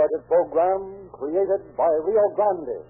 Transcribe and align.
copyrighted 0.00 0.24
program 0.28 0.80
created 1.12 1.60
by 1.76 1.84
Rio 2.08 2.24
Grande. 2.32 2.80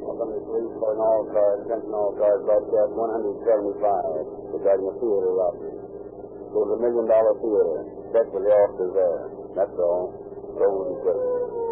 Welcome 0.00 0.32
to 0.32 0.40
police 0.48 0.72
for 0.80 0.96
all 0.96 1.28
cars, 1.28 1.60
attention 1.68 1.92
all 1.92 2.16
cars, 2.16 2.40
broadcast 2.48 2.92
175 2.96 4.56
regarding 4.56 4.86
a 4.88 4.94
theater 4.96 5.32
robbery. 5.36 5.76
It 5.76 6.56
was 6.56 6.72
a 6.72 6.78
million 6.80 7.04
dollar 7.04 7.36
theater. 7.36 7.84
Check 8.16 8.32
with 8.32 8.48
the 8.48 8.52
uh, 8.56 8.64
officers 8.64 8.92
there. 8.96 9.20
That's 9.60 9.76
all. 9.76 10.16
Roll 10.56 10.88
and 10.88 10.96
quit. 11.04 11.65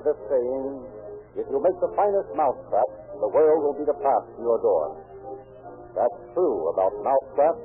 Remember 0.00 0.16
this 0.16 0.20
saying? 0.32 1.44
If 1.44 1.46
you 1.52 1.58
make 1.60 1.76
the 1.80 1.92
finest 1.92 2.28
mousetrap, 2.32 2.88
the 3.20 3.28
world 3.28 3.60
will 3.62 3.76
be 3.76 3.84
the 3.84 3.96
path 4.00 4.24
to 4.36 4.40
your 4.40 4.58
door. 4.64 4.96
That's 5.94 6.20
true 6.32 6.72
about 6.72 6.92
mousetrap, 7.04 7.56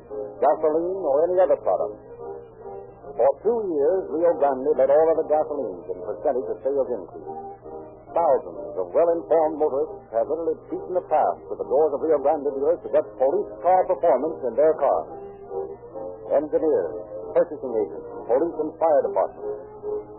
gasoline, 0.43 1.01
or 1.01 1.15
any 1.31 1.37
other 1.39 1.57
product. 1.63 1.95
For 3.15 3.29
two 3.47 3.59
years, 3.71 4.01
Rio 4.11 4.35
Grande 4.35 4.75
led 4.75 4.91
all 4.91 5.07
other 5.15 5.27
gasolines 5.31 5.87
in 5.87 5.97
percentage 6.03 6.49
of 6.51 6.57
sales 6.67 6.89
increase. 6.91 7.31
Thousands 8.11 8.75
of 8.75 8.91
well-informed 8.91 9.55
motorists 9.59 10.03
have 10.11 10.27
literally 10.27 10.59
beaten 10.67 10.93
the 10.95 11.05
path 11.07 11.37
to 11.47 11.53
the 11.55 11.67
doors 11.67 11.91
of 11.95 12.03
Rio 12.03 12.19
Grande 12.19 12.51
dealers 12.51 12.79
to 12.83 12.89
get 12.91 13.07
police 13.15 13.51
car 13.63 13.87
performance 13.87 14.39
in 14.43 14.53
their 14.59 14.75
cars. 14.75 15.09
Engineers, 16.35 16.95
purchasing 17.31 17.71
agents, 17.71 18.09
police 18.27 18.57
and 18.59 18.71
fire 18.75 19.03
departments, 19.07 19.64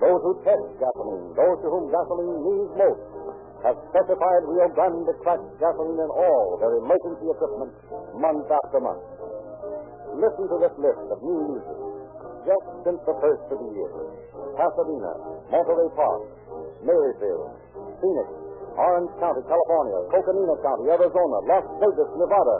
those 0.00 0.20
who 0.20 0.32
test 0.44 0.66
gasoline, 0.76 1.32
those 1.32 1.58
to 1.64 1.68
whom 1.72 1.88
gasoline 1.88 2.38
means 2.44 2.70
most, 2.76 3.02
have 3.64 3.76
specified 3.88 4.42
Rio 4.44 4.68
Grande 4.76 5.08
cracked 5.24 5.48
gasoline 5.56 5.98
in 5.98 6.10
all 6.12 6.60
their 6.60 6.76
emergency 6.76 7.26
equipment 7.32 7.72
month 8.20 8.46
after 8.52 8.78
month. 8.84 9.04
Listen 10.20 10.44
to 10.52 10.56
this 10.60 10.74
list 10.76 11.04
of 11.08 11.18
new 11.24 11.40
uses 11.56 11.80
just 12.46 12.66
since 12.86 13.00
the 13.08 13.16
first 13.18 13.44
of 13.50 13.58
the 13.58 13.70
year. 13.74 13.90
Pasadena, 14.54 15.12
Monterey 15.50 15.90
Park, 15.98 16.22
Marysville, 16.86 17.50
Phoenix, 18.00 18.28
Orange 18.76 19.12
County, 19.18 19.42
California, 19.48 19.98
Coconino 20.12 20.54
County, 20.62 20.84
Arizona, 20.92 21.36
Las 21.48 21.64
Vegas, 21.80 22.10
Nevada, 22.20 22.58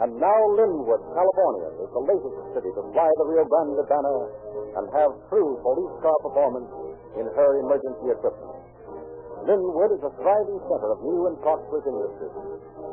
and 0.00 0.14
now 0.16 0.40
Lynwood, 0.54 1.02
California 1.10 1.68
is 1.82 1.90
the 1.90 2.02
latest 2.06 2.36
city 2.54 2.70
to 2.72 2.82
fly 2.94 3.10
the 3.18 3.26
Rio 3.26 3.44
Grande 3.50 3.82
banner 3.90 4.18
and 4.78 4.86
have 4.94 5.10
true 5.26 5.58
police 5.66 5.94
car 5.98 6.18
performance 6.22 6.70
in 7.18 7.26
her 7.34 7.50
emergency 7.66 8.14
equipment. 8.14 8.54
Lynwood 9.46 9.90
is 9.94 10.02
a 10.06 10.12
thriving 10.22 10.60
center 10.70 10.90
of 10.94 11.02
new 11.02 11.26
and 11.26 11.36
prosperous 11.42 11.86
industry. 11.86 12.30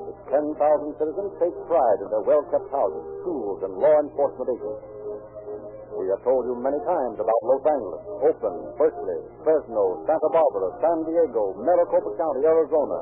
Its 0.10 0.22
10,000 0.34 0.56
citizens 0.98 1.32
take 1.38 1.56
pride 1.70 2.00
in 2.02 2.10
their 2.10 2.26
well-kept 2.26 2.70
houses, 2.74 3.06
schools, 3.22 3.60
and 3.66 3.74
law 3.78 3.98
enforcement 4.02 4.50
agencies. 4.50 4.96
We 5.96 6.12
have 6.12 6.22
told 6.28 6.44
you 6.44 6.60
many 6.60 6.78
times 6.84 7.18
about 7.18 7.40
Los 7.48 7.64
Angeles, 7.64 8.04
Oakland, 8.20 8.60
Berkeley, 8.76 9.22
Fresno, 9.48 10.04
Santa 10.04 10.30
Barbara, 10.34 10.68
San 10.84 10.98
Diego, 11.08 11.56
Maricopa 11.56 12.12
County, 12.20 12.44
Arizona, 12.44 13.00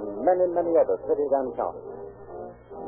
and 0.00 0.04
many, 0.24 0.48
many 0.56 0.72
other 0.80 0.96
cities 1.04 1.32
and 1.36 1.52
counties. 1.52 2.00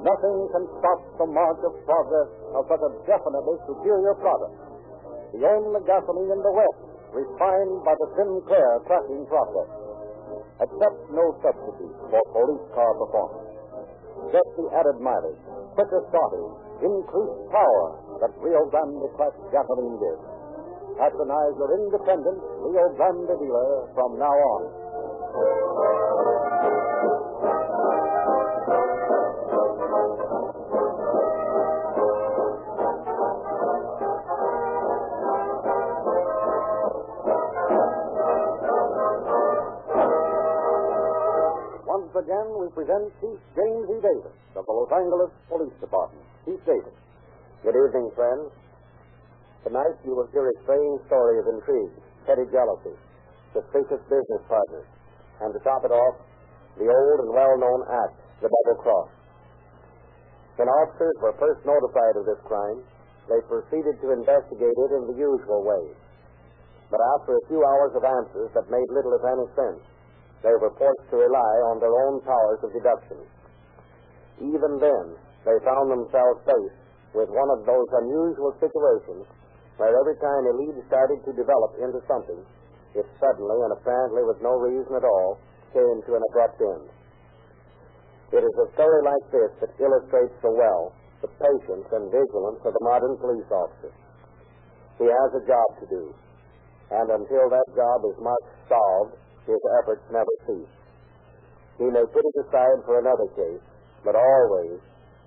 Nothing 0.02 0.36
can 0.50 0.64
stop 0.80 0.98
the 1.20 1.28
march 1.28 1.60
of 1.68 1.72
progress 1.84 2.30
of 2.58 2.64
such 2.66 2.80
a 2.80 2.90
definitely 3.06 3.56
superior 3.68 4.16
product. 4.18 4.71
The 5.32 5.40
only 5.48 5.80
gasoline 5.88 6.28
in 6.28 6.40
the 6.44 6.52
West 6.52 6.80
refined 7.12 7.80
by 7.84 7.96
the 7.96 8.08
Sinclair 8.16 8.84
cracking 8.84 9.24
process. 9.32 9.70
Accept 10.60 10.98
no 11.12 11.24
substitute 11.40 11.96
for 12.12 12.22
police 12.36 12.66
car 12.76 12.92
performance. 13.00 13.48
Get 14.28 14.46
the 14.56 14.66
added 14.76 15.00
mileage, 15.00 15.40
quicker 15.72 16.04
starting, 16.12 16.46
increased 16.84 17.40
power 17.48 17.84
that 18.20 18.32
Rio 18.44 18.64
Grande 18.68 19.08
cracked 19.16 19.40
gasoline 19.50 19.96
gives. 19.98 20.24
Patronize 21.00 21.54
your 21.56 21.70
independent 21.80 22.38
Rio 22.60 22.86
Grande 22.96 23.34
dealer 23.40 23.88
from 23.96 24.20
now 24.20 24.36
on. 24.36 24.62
We 42.62 42.70
present 42.78 43.10
Chief 43.18 43.38
James 43.58 43.86
E. 43.90 43.98
Davis 43.98 44.38
of 44.54 44.62
the 44.62 44.70
Los 44.70 44.86
Angeles 44.94 45.34
Police 45.50 45.74
Department. 45.82 46.22
Chief 46.46 46.62
Davis. 46.62 46.94
Good 47.66 47.74
evening, 47.74 48.06
friends. 48.14 48.54
Tonight 49.66 49.98
you 50.06 50.14
will 50.14 50.30
hear 50.30 50.46
a 50.46 50.56
strange 50.62 51.02
story 51.10 51.42
of 51.42 51.50
intrigue, 51.58 51.90
petty 52.22 52.46
jealousy, 52.54 52.94
suspicious 53.50 53.98
business 54.06 54.42
partners, 54.46 54.86
and 55.42 55.50
to 55.50 55.58
top 55.66 55.82
it 55.82 55.90
off, 55.90 56.22
the 56.78 56.86
old 56.86 57.18
and 57.26 57.34
well-known 57.34 57.82
act, 57.90 58.14
the 58.38 58.46
double 58.46 58.78
cross. 58.78 59.10
When 60.54 60.70
officers 60.70 61.18
were 61.18 61.34
first 61.42 61.66
notified 61.66 62.14
of 62.14 62.30
this 62.30 62.42
crime, 62.46 62.78
they 63.26 63.42
proceeded 63.50 63.98
to 64.06 64.14
investigate 64.14 64.78
it 64.78 64.90
in 65.02 65.10
the 65.10 65.18
usual 65.18 65.66
way. 65.66 65.98
But 66.94 67.02
after 67.18 67.34
a 67.34 67.46
few 67.50 67.58
hours 67.58 67.98
of 67.98 68.06
answers 68.06 68.54
that 68.54 68.70
made 68.70 68.86
little 68.94 69.18
if 69.18 69.24
any 69.26 69.46
sense, 69.58 69.82
they 70.42 70.54
were 70.58 70.74
forced 70.74 71.06
to 71.10 71.16
rely 71.22 71.54
on 71.70 71.78
their 71.78 71.94
own 71.94 72.18
powers 72.26 72.60
of 72.66 72.74
deduction. 72.74 73.18
Even 74.42 74.82
then, 74.82 75.06
they 75.46 75.56
found 75.62 75.86
themselves 75.90 76.42
faced 76.42 76.82
with 77.14 77.30
one 77.30 77.50
of 77.54 77.62
those 77.62 77.88
unusual 78.02 78.52
situations 78.58 79.26
where 79.78 79.94
every 79.94 80.18
time 80.18 80.44
a 80.46 80.54
lead 80.58 80.76
started 80.86 81.18
to 81.24 81.32
develop 81.38 81.78
into 81.78 82.00
something, 82.10 82.40
it 82.94 83.06
suddenly 83.22 83.58
and 83.64 83.72
apparently 83.72 84.22
with 84.26 84.42
no 84.42 84.52
reason 84.58 84.92
at 84.98 85.06
all 85.06 85.38
came 85.72 85.98
to 86.04 86.12
an 86.18 86.22
abrupt 86.32 86.60
end. 86.60 86.86
It 88.32 88.42
is 88.44 88.56
a 88.64 88.72
story 88.76 89.00
like 89.04 89.26
this 89.32 89.52
that 89.60 89.76
illustrates 89.80 90.36
so 90.40 90.52
well 90.52 90.92
the 91.20 91.30
patience 91.38 91.88
and 91.92 92.10
vigilance 92.10 92.60
of 92.64 92.72
the 92.72 92.84
modern 92.84 93.14
police 93.20 93.48
officer. 93.52 93.92
He 94.98 95.06
has 95.06 95.30
a 95.36 95.46
job 95.46 95.68
to 95.80 95.86
do, 95.88 96.02
and 96.92 97.08
until 97.12 97.46
that 97.48 97.68
job 97.76 97.98
is 98.08 98.16
marked 98.20 98.52
solved, 98.68 99.14
his 99.46 99.62
efforts 99.82 100.04
never 100.10 100.34
cease. 100.46 100.74
He 101.78 101.88
may 101.90 102.04
put 102.12 102.22
it 102.22 102.36
aside 102.46 102.78
for 102.86 102.98
another 102.98 103.26
case, 103.34 103.64
but 104.04 104.14
always, 104.14 104.78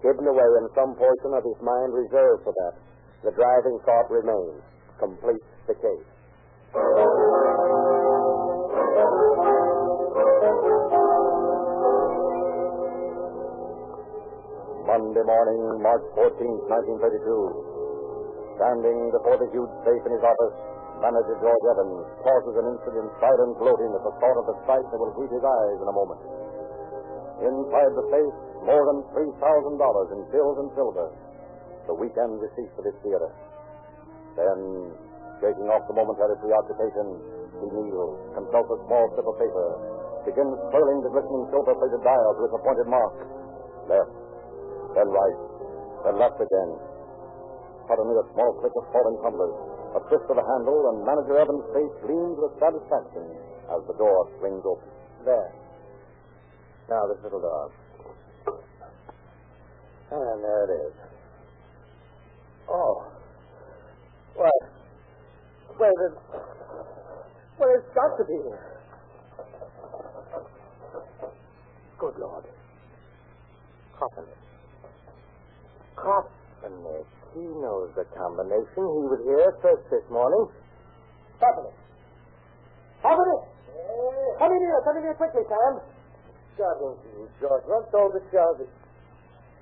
hidden 0.04 0.28
away 0.28 0.50
in 0.62 0.66
some 0.76 0.96
portion 0.96 1.32
of 1.36 1.44
his 1.44 1.60
mind 1.62 1.92
reserved 1.94 2.44
for 2.44 2.54
that, 2.54 2.76
the 3.24 3.32
driving 3.34 3.78
thought 3.84 4.08
remains, 4.12 4.62
complete 5.00 5.44
the 5.68 5.76
case. 5.76 6.08
Monday 14.86 15.26
morning, 15.26 15.62
March 15.82 16.06
14, 16.14 16.40
1932. 17.02 18.56
Standing 18.56 18.98
before 19.12 19.38
the 19.42 19.50
huge 19.52 19.74
safe 19.84 20.04
in 20.08 20.12
his 20.16 20.24
office, 20.24 20.56
Manager 21.04 21.36
George 21.44 21.66
Evans 21.76 22.08
pauses 22.24 22.56
an 22.56 22.66
instant 22.72 22.96
in 22.96 23.08
silent 23.20 23.54
gloating 23.60 23.92
at 23.92 24.04
the 24.04 24.16
thought 24.18 24.38
of 24.40 24.46
the 24.48 24.58
sight 24.64 24.86
that 24.90 25.00
will 25.00 25.14
greet 25.14 25.32
his 25.32 25.44
eyes 25.44 25.78
in 25.82 25.88
a 25.88 25.96
moment. 25.96 26.22
Inside 27.44 27.92
the 28.00 28.06
safe, 28.16 28.36
more 28.64 28.84
than 28.90 29.04
$3,000 29.12 29.36
in 30.16 30.20
bills 30.32 30.58
and 30.64 30.70
silver, 30.74 31.08
the 31.86 31.96
weekend 32.00 32.40
receipts 32.40 32.74
for 32.74 32.84
this 32.88 32.96
theater. 33.04 33.30
Then, 34.40 34.90
shaking 35.44 35.68
off 35.68 35.84
the 35.86 35.94
momentary 35.94 36.40
preoccupation, 36.40 37.08
he 37.60 37.68
kneels, 37.76 38.16
consults 38.34 38.72
a 38.72 38.80
small 38.88 39.06
slip 39.14 39.28
of 39.28 39.36
paper, 39.36 39.68
begins 40.26 40.56
twirling 40.72 41.00
the 41.06 41.12
glistening 41.12 41.44
silver-plated 41.52 42.02
dial 42.02 42.32
to 42.40 42.42
its 42.48 42.56
appointed 42.56 42.88
mark. 42.90 43.16
Left, 43.86 44.16
then 44.98 45.08
right, 45.12 45.40
then 46.08 46.16
left 46.18 46.40
again. 46.40 46.72
Suddenly, 47.86 48.16
a 48.18 48.26
small 48.34 48.52
click 48.64 48.74
of 48.74 48.84
falling 48.90 49.18
tumblers, 49.22 49.75
a 49.96 50.00
twist 50.12 50.28
of 50.28 50.36
the 50.36 50.44
handle, 50.44 50.92
and 50.92 51.08
Manager 51.08 51.40
Evans' 51.40 51.64
face 51.72 51.96
gleams 52.04 52.36
with 52.36 52.52
satisfaction 52.60 53.24
as 53.72 53.80
the 53.88 53.96
door 53.96 54.28
swings 54.40 54.64
open. 54.68 54.92
There. 55.24 55.52
Now 56.90 57.08
this 57.08 57.24
little 57.24 57.40
dog. 57.40 57.72
And 60.12 60.44
there 60.44 60.64
it 60.68 60.72
is. 60.86 60.94
Oh. 62.70 63.08
What? 64.36 64.52
Wait, 65.80 65.90
it, 65.90 66.14
well, 67.58 67.70
it's 67.74 67.96
got 67.96 68.18
to 68.18 68.24
be 68.26 68.34
here. 68.34 68.80
Good 71.98 72.16
Lord. 72.20 72.44
Coffin. 73.98 74.26
Coffin. 75.96 76.36
He 77.36 77.46
knows 77.60 77.92
the 78.00 78.08
combination. 78.16 78.84
He 78.88 79.06
was 79.12 79.22
here 79.28 79.52
first 79.60 79.84
this 79.92 80.08
morning. 80.08 80.48
Stop 81.36 81.56
it. 81.68 81.76
Stop 83.04 83.20
it. 83.20 83.42
Come 84.40 84.52
in 84.56 84.60
here. 84.64 84.80
Come 84.88 84.96
in 84.98 85.04
here 85.04 85.18
quickly, 85.20 85.44
Sam. 85.44 85.74
Shove 86.56 86.80
you, 86.80 87.28
George. 87.44 87.64
What's 87.68 87.92
all 87.92 88.08
the 88.16 88.24
shove? 88.32 88.64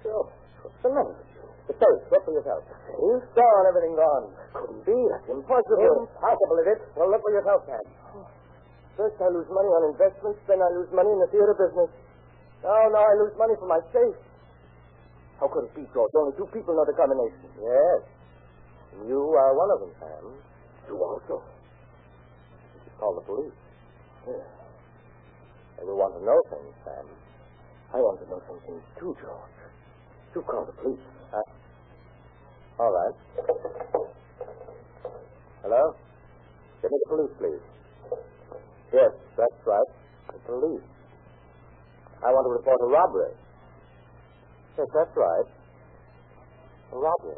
Sure. 0.05 0.29
What's 0.61 0.77
the 0.85 0.93
matter? 0.93 1.17
The 1.65 1.73
safe. 1.73 2.01
Look 2.13 2.21
for 2.21 2.33
yourself. 2.37 2.61
You 2.93 3.17
saw 3.33 3.49
everything 3.65 3.97
gone. 3.97 4.25
Couldn't 4.53 4.85
be. 4.85 4.93
That's 4.93 5.33
impossible. 5.33 6.05
Impossible, 6.05 6.57
is 6.61 6.67
it? 6.77 6.79
Well, 6.93 7.09
look 7.09 7.21
for 7.25 7.33
yourself, 7.33 7.65
Sam. 7.65 7.85
First 8.93 9.17
I 9.17 9.33
lose 9.33 9.49
money 9.49 9.71
on 9.73 9.89
investments, 9.89 10.37
then 10.45 10.61
I 10.61 10.69
lose 10.77 10.85
money 10.93 11.09
in 11.09 11.17
the 11.17 11.29
theater 11.33 11.57
business. 11.57 11.89
Oh, 12.61 12.69
now, 12.93 13.01
now 13.01 13.03
I 13.09 13.13
lose 13.25 13.33
money 13.41 13.57
for 13.57 13.65
my 13.65 13.81
safe. 13.89 14.13
How 15.39 15.47
could 15.51 15.65
it 15.65 15.75
be, 15.75 15.83
George? 15.93 16.11
Only 16.15 16.33
two 16.37 16.47
people 16.53 16.75
know 16.75 16.85
the 16.85 16.95
combination. 16.95 17.49
Yes. 17.59 18.01
You 19.07 19.19
are 19.19 19.51
one 19.57 19.69
of 19.73 19.79
them, 19.81 19.93
Sam. 19.99 20.23
You 20.87 20.95
also. 21.01 21.41
You 21.41 22.79
should 22.83 22.97
call 22.99 23.15
the 23.15 23.25
police. 23.25 23.57
Yeah. 24.27 24.45
They 25.79 25.85
will 25.85 25.97
want 25.97 26.13
to 26.15 26.21
know 26.23 26.39
things, 26.53 26.73
Sam. 26.85 27.05
I 27.93 27.97
want 27.97 28.21
to 28.21 28.29
know 28.29 28.41
something 28.47 28.77
too, 28.99 29.15
George. 29.19 29.57
You 30.35 30.41
call 30.41 30.65
the 30.65 30.73
police. 30.81 31.01
Uh, 31.33 32.81
all 32.81 32.91
right. 32.93 33.17
Hello? 35.61 35.83
Get 36.81 36.91
me 36.91 36.97
the 37.03 37.09
police, 37.09 37.33
please. 37.37 37.63
Yes, 38.93 39.11
that's 39.37 39.61
right. 39.65 39.89
The 40.33 40.39
police. 40.45 40.85
I 42.23 42.29
want 42.31 42.45
to 42.47 42.53
report 42.55 42.79
a 42.81 42.89
robbery. 42.93 43.33
Yes, 44.77 44.87
that's 44.93 45.15
right. 45.15 45.47
A 46.93 46.97
robbery. 46.97 47.37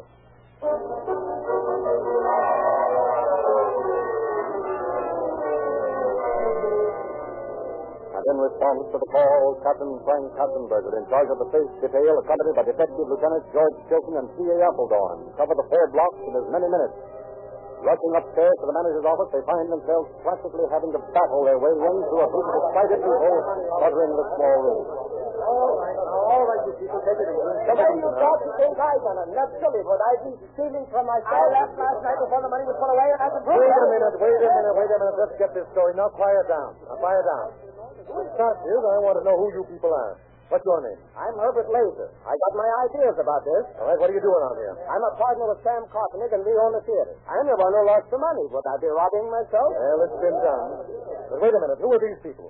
And 8.16 8.24
in 8.24 8.36
response 8.40 8.88
to 8.88 8.96
the 8.96 9.10
call, 9.12 9.60
Captain 9.60 9.92
Frank 10.08 10.32
Katzenberger, 10.32 10.96
in 10.96 11.04
charge 11.12 11.28
of 11.28 11.36
the 11.44 11.48
safe 11.52 11.68
detail, 11.84 12.16
accompanied 12.24 12.56
by 12.56 12.64
Detective 12.64 13.04
Lieutenant 13.04 13.44
George 13.52 13.76
Chilton 13.92 14.16
and 14.16 14.28
C.A. 14.40 14.56
Appledorn, 14.64 15.36
cover 15.36 15.52
the 15.52 15.66
four 15.68 15.84
blocks 15.92 16.20
in 16.24 16.32
as 16.40 16.48
many 16.48 16.64
minutes. 16.72 16.96
Rushing 17.84 18.12
upstairs 18.16 18.56
to 18.56 18.64
the 18.64 18.76
manager's 18.80 19.04
office, 19.04 19.28
they 19.36 19.44
find 19.44 19.68
themselves 19.68 20.08
practically 20.24 20.64
having 20.72 20.96
to 20.96 21.00
battle 21.12 21.44
their 21.44 21.60
way 21.60 21.76
in 21.76 21.96
through 22.08 22.24
a 22.24 22.28
group 22.32 22.46
of 22.48 22.56
excited 22.64 22.98
people 23.04 23.36
cluttering 23.76 24.12
the 24.16 24.26
small 24.40 24.56
room. 24.64 24.84
All 26.76 26.84
right, 26.84 26.84
you 26.84 26.88
people, 26.92 27.00
take 27.08 27.16
it 27.16 27.28
easy. 27.32 27.64
Come 27.66 27.78
on, 27.80 27.92
you 27.96 28.04
you 28.04 28.52
think 28.60 28.74
I 28.76 28.92
done 29.00 29.18
it. 29.24 29.28
That's 29.32 29.54
silly, 29.64 29.82
but 29.86 29.98
I've 30.04 30.22
been 30.28 30.36
stealing 30.52 30.86
from 30.92 31.04
myself. 31.08 31.32
I 31.32 31.44
left 31.56 31.74
last 31.80 32.00
night 32.04 32.18
before 32.20 32.40
the 32.44 32.50
money 32.52 32.64
was 32.68 32.76
put 32.76 32.90
away, 32.92 33.08
and 33.16 33.20
I 33.24 33.28
can 33.32 33.40
prove 33.48 33.56
Wait 33.56 33.72
it. 33.72 33.80
a 33.80 33.88
minute, 33.96 34.14
wait 34.20 34.36
a 34.36 34.50
minute, 34.52 34.74
wait 34.76 34.90
a 34.92 34.98
minute. 35.00 35.16
Let's 35.16 35.36
get 35.40 35.50
this 35.56 35.66
story. 35.72 35.92
Now 35.96 36.12
quiet 36.12 36.44
down. 36.52 36.70
Now 36.84 36.96
quiet 37.00 37.24
down. 37.24 37.48
The 38.06 38.24
fact 38.36 38.60
is, 38.68 38.80
I 38.84 38.98
want 39.00 39.16
to 39.18 39.24
know 39.24 39.36
who 39.40 39.48
you 39.56 39.62
people 39.72 39.90
are. 39.90 40.20
What's 40.46 40.62
your 40.62 40.78
name? 40.78 41.00
I'm 41.18 41.34
Herbert 41.42 41.66
Laser. 41.74 42.06
I 42.22 42.30
got 42.30 42.52
my 42.54 42.68
ideas 42.86 43.18
about 43.18 43.42
this. 43.42 43.64
All 43.82 43.90
right, 43.90 43.98
what 43.98 44.06
are 44.06 44.14
you 44.14 44.22
doing 44.22 44.42
out 44.46 44.54
here? 44.54 44.78
I'm 44.86 45.02
a 45.02 45.12
partner 45.18 45.50
with 45.50 45.58
Sam 45.66 45.82
Kottenick, 45.90 46.30
and 46.38 46.46
we 46.46 46.54
own 46.54 46.70
the 46.70 46.86
theater. 46.86 47.18
I'm 47.26 47.50
the 47.50 47.58
one 47.58 47.74
who 47.74 47.82
lost 47.82 48.06
the 48.14 48.20
money. 48.22 48.46
Would 48.54 48.62
I 48.62 48.78
be 48.78 48.86
robbing 48.86 49.26
myself? 49.26 49.70
Well, 49.74 50.06
it's 50.06 50.20
been 50.22 50.38
done. 50.38 50.62
But 51.34 51.38
wait 51.42 51.50
a 51.50 51.58
minute, 51.66 51.82
who 51.82 51.90
are 51.90 51.98
these 51.98 52.20
people? 52.22 52.46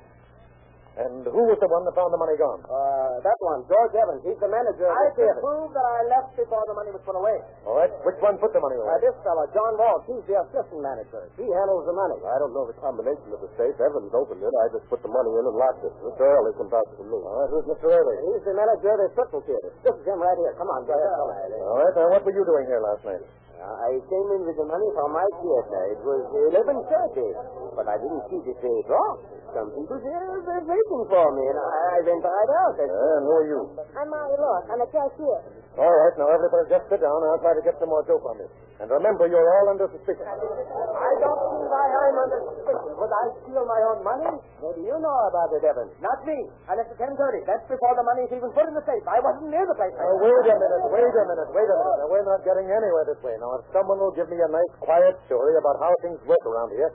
And 0.97 1.29
who 1.29 1.43
was 1.45 1.61
the 1.61 1.69
one 1.69 1.85
that 1.85 1.93
found 1.93 2.09
the 2.09 2.17
money 2.17 2.41
gone? 2.41 2.65
Uh, 2.65 3.21
that 3.21 3.37
one, 3.45 3.61
George 3.69 3.93
Evans. 4.01 4.25
He's 4.25 4.41
the 4.41 4.49
manager 4.49 4.89
of 4.89 4.97
I 4.97 5.13
the 5.13 5.13
can 5.13 5.29
theater. 5.29 5.41
prove 5.45 5.69
that 5.77 5.85
I 5.85 5.99
left 6.09 6.33
before 6.41 6.65
the 6.65 6.73
money 6.73 6.89
was 6.89 7.05
put 7.05 7.13
away. 7.21 7.37
All 7.69 7.77
right, 7.77 7.93
which 8.09 8.17
one 8.25 8.41
put 8.41 8.57
the 8.57 8.65
money 8.65 8.81
Uh, 8.81 8.89
away? 8.89 9.05
this 9.05 9.13
fellow, 9.21 9.45
John 9.53 9.77
Walsh, 9.77 10.09
he's 10.09 10.25
the 10.25 10.41
assistant 10.41 10.81
manager. 10.81 11.29
He 11.37 11.45
handles 11.45 11.85
the 11.85 11.93
money. 11.93 12.17
I 12.25 12.41
don't 12.41 12.57
know 12.57 12.65
the 12.65 12.81
combination 12.81 13.29
of 13.29 13.45
the 13.45 13.51
safe. 13.61 13.77
Evans 13.77 14.09
opened 14.17 14.41
it. 14.41 14.49
I 14.49 14.67
just 14.73 14.89
put 14.89 15.05
the 15.05 15.13
money 15.13 15.37
in 15.37 15.45
and 15.45 15.57
locked 15.61 15.85
it. 15.85 15.93
Mr. 16.01 16.25
Early 16.25 16.53
can 16.57 16.69
vouch 16.73 16.89
for 16.97 17.05
me. 17.05 17.21
All 17.21 17.45
right, 17.45 17.51
who's 17.53 17.69
Mr. 17.69 17.93
Early? 17.93 18.17
He's 18.33 18.45
the 18.49 18.57
manager 18.57 18.89
of 18.97 18.99
the 19.05 19.09
Strickland 19.13 19.45
Theater. 19.45 19.71
This 19.85 19.93
is 20.01 20.05
him 20.09 20.17
right 20.17 20.39
here. 20.41 20.57
Come 20.57 20.71
on, 20.73 20.89
go 20.89 20.97
ahead. 20.97 21.13
Come 21.13 21.29
on. 21.29 21.61
All 21.61 21.77
right, 21.77 21.93
now 21.93 22.09
what 22.09 22.25
were 22.25 22.33
you 22.33 22.45
doing 22.49 22.65
here 22.73 22.81
last 22.81 23.05
night? 23.05 23.21
I 23.57 23.97
came 24.05 24.29
in 24.37 24.43
with 24.45 24.57
the 24.61 24.69
money 24.69 24.89
from 24.93 25.17
my 25.17 25.27
theater. 25.41 25.81
It 25.97 26.01
was 26.05 26.23
eleven 26.53 26.77
thirty, 26.87 27.29
but 27.73 27.89
I 27.89 27.97
didn't 27.97 28.25
see 28.29 28.41
the 28.45 28.55
safe 28.61 28.89
off. 28.93 29.17
Some 29.57 29.73
people 29.73 29.97
oh, 29.97 30.05
here 30.05 30.21
were 30.45 30.65
waiting 30.69 31.05
for 31.09 31.27
me, 31.33 31.45
and 31.49 31.57
I, 31.57 31.71
I 31.97 31.99
went 32.05 32.21
right 32.21 32.51
out. 32.61 32.75
Yeah, 32.77 32.85
and 32.85 32.93
uh, 32.93 33.25
who 33.25 33.33
are 33.33 33.47
you? 33.49 33.61
I'm 33.97 34.09
Molly 34.13 34.37
Lord. 34.37 34.63
I'm 34.69 34.81
a 34.85 34.89
cashier. 34.93 35.41
All 35.77 35.93
right, 35.93 36.15
now 36.17 36.29
everybody 36.33 36.73
just 36.73 36.89
sit 36.89 37.05
down 37.05 37.21
and 37.21 37.29
I'll 37.37 37.45
try 37.45 37.53
to 37.53 37.61
get 37.61 37.77
some 37.77 37.93
more 37.93 38.01
dope 38.09 38.25
on 38.25 38.41
this. 38.41 38.49
And 38.81 38.89
remember, 38.89 39.29
you're 39.29 39.45
all 39.45 39.77
under 39.77 39.85
suspicion. 39.93 40.25
I 40.25 41.13
don't 41.21 41.41
see 41.53 41.65
why 41.69 41.85
I'm 41.85 42.17
under 42.17 42.41
suspicion. 42.49 42.93
Would 42.97 43.13
I 43.13 43.25
steal 43.45 43.61
my 43.61 43.81
own 43.93 44.01
money? 44.01 44.33
Maybe 44.65 44.89
you 44.89 44.97
know 44.97 45.17
about 45.29 45.53
it, 45.53 45.65
Evans. 45.69 45.93
Not 46.01 46.17
me. 46.25 46.49
I 46.65 46.81
left 46.81 46.97
at 46.97 47.01
10.30. 47.01 47.45
That's 47.45 47.65
before 47.69 47.93
the 47.93 48.05
money's 48.09 48.33
even 48.33 48.49
put 48.57 48.65
in 48.65 48.73
the 48.73 48.85
safe. 48.89 49.05
I 49.05 49.21
wasn't 49.21 49.53
near 49.53 49.69
the 49.69 49.77
place. 49.77 49.93
Now, 50.01 50.17
wait 50.17 50.33
a 50.33 50.57
minute, 50.57 50.81
wait 50.93 51.13
a 51.13 51.25
minute, 51.29 51.51
wait 51.53 51.69
a 51.69 51.77
minute. 51.77 51.97
Now, 52.01 52.09
we're 52.09 52.25
not 52.25 52.41
getting 52.45 52.69
anywhere 52.73 53.05
this 53.05 53.21
way. 53.21 53.37
Now, 53.37 53.46
if 53.61 53.65
someone 53.71 53.99
will 54.03 54.15
give 54.17 54.27
me 54.27 54.39
a 54.41 54.51
nice, 54.51 54.73
quiet 54.83 55.15
story 55.31 55.55
about 55.61 55.77
how 55.79 55.93
things 56.03 56.19
work 56.27 56.43
around 56.43 56.75
here, 56.75 56.91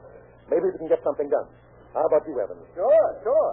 maybe 0.51 0.67
we 0.67 0.75
can 0.75 0.89
get 0.91 0.99
something 1.05 1.29
done. 1.31 1.47
How 1.95 2.03
about 2.07 2.23
you, 2.27 2.35
Evans? 2.39 2.63
Sure, 2.75 3.09
sure. 3.23 3.51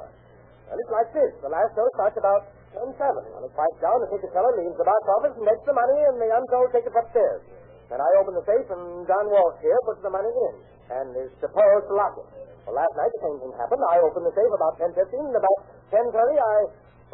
Well, 0.68 0.78
it's 0.78 0.92
like 0.92 1.10
this. 1.14 1.32
The 1.40 1.50
last 1.50 1.72
dose 1.74 1.90
starts 1.96 2.18
about 2.18 2.50
10 2.76 2.92
7. 2.92 3.34
When 3.34 3.42
it 3.46 3.52
quiets 3.56 3.78
down, 3.80 3.98
the 4.04 4.08
ticket 4.12 4.30
teller 4.36 4.52
leaves 4.58 4.76
the 4.76 4.84
box 4.84 5.00
office 5.18 5.34
and 5.38 5.44
takes 5.48 5.64
the 5.64 5.74
money, 5.74 5.98
and 6.10 6.14
the 6.20 6.28
untold 6.28 6.68
takes 6.70 6.86
it 6.86 6.94
upstairs. 6.94 7.40
Then 7.88 8.04
I 8.04 8.10
open 8.20 8.36
the 8.36 8.44
safe, 8.44 8.68
and 8.68 9.08
John 9.08 9.26
Walsh 9.32 9.58
here 9.64 9.80
puts 9.88 10.04
the 10.04 10.12
money 10.12 10.28
in, 10.28 10.54
and 10.92 11.06
is 11.16 11.32
supposed 11.40 11.88
to 11.88 11.94
lock 11.96 12.20
it. 12.20 12.28
Well, 12.68 12.76
last 12.76 12.92
night 13.00 13.08
the 13.16 13.22
same 13.24 13.38
thing 13.40 13.52
happened. 13.56 13.80
I 13.88 13.96
opened 14.04 14.28
the 14.28 14.36
safe 14.36 14.52
about 14.52 14.76
10 14.76 14.92
15, 14.92 15.32
and 15.32 15.36
about 15.40 15.58
10 15.88 16.04
30, 16.12 16.36
I, 16.36 16.56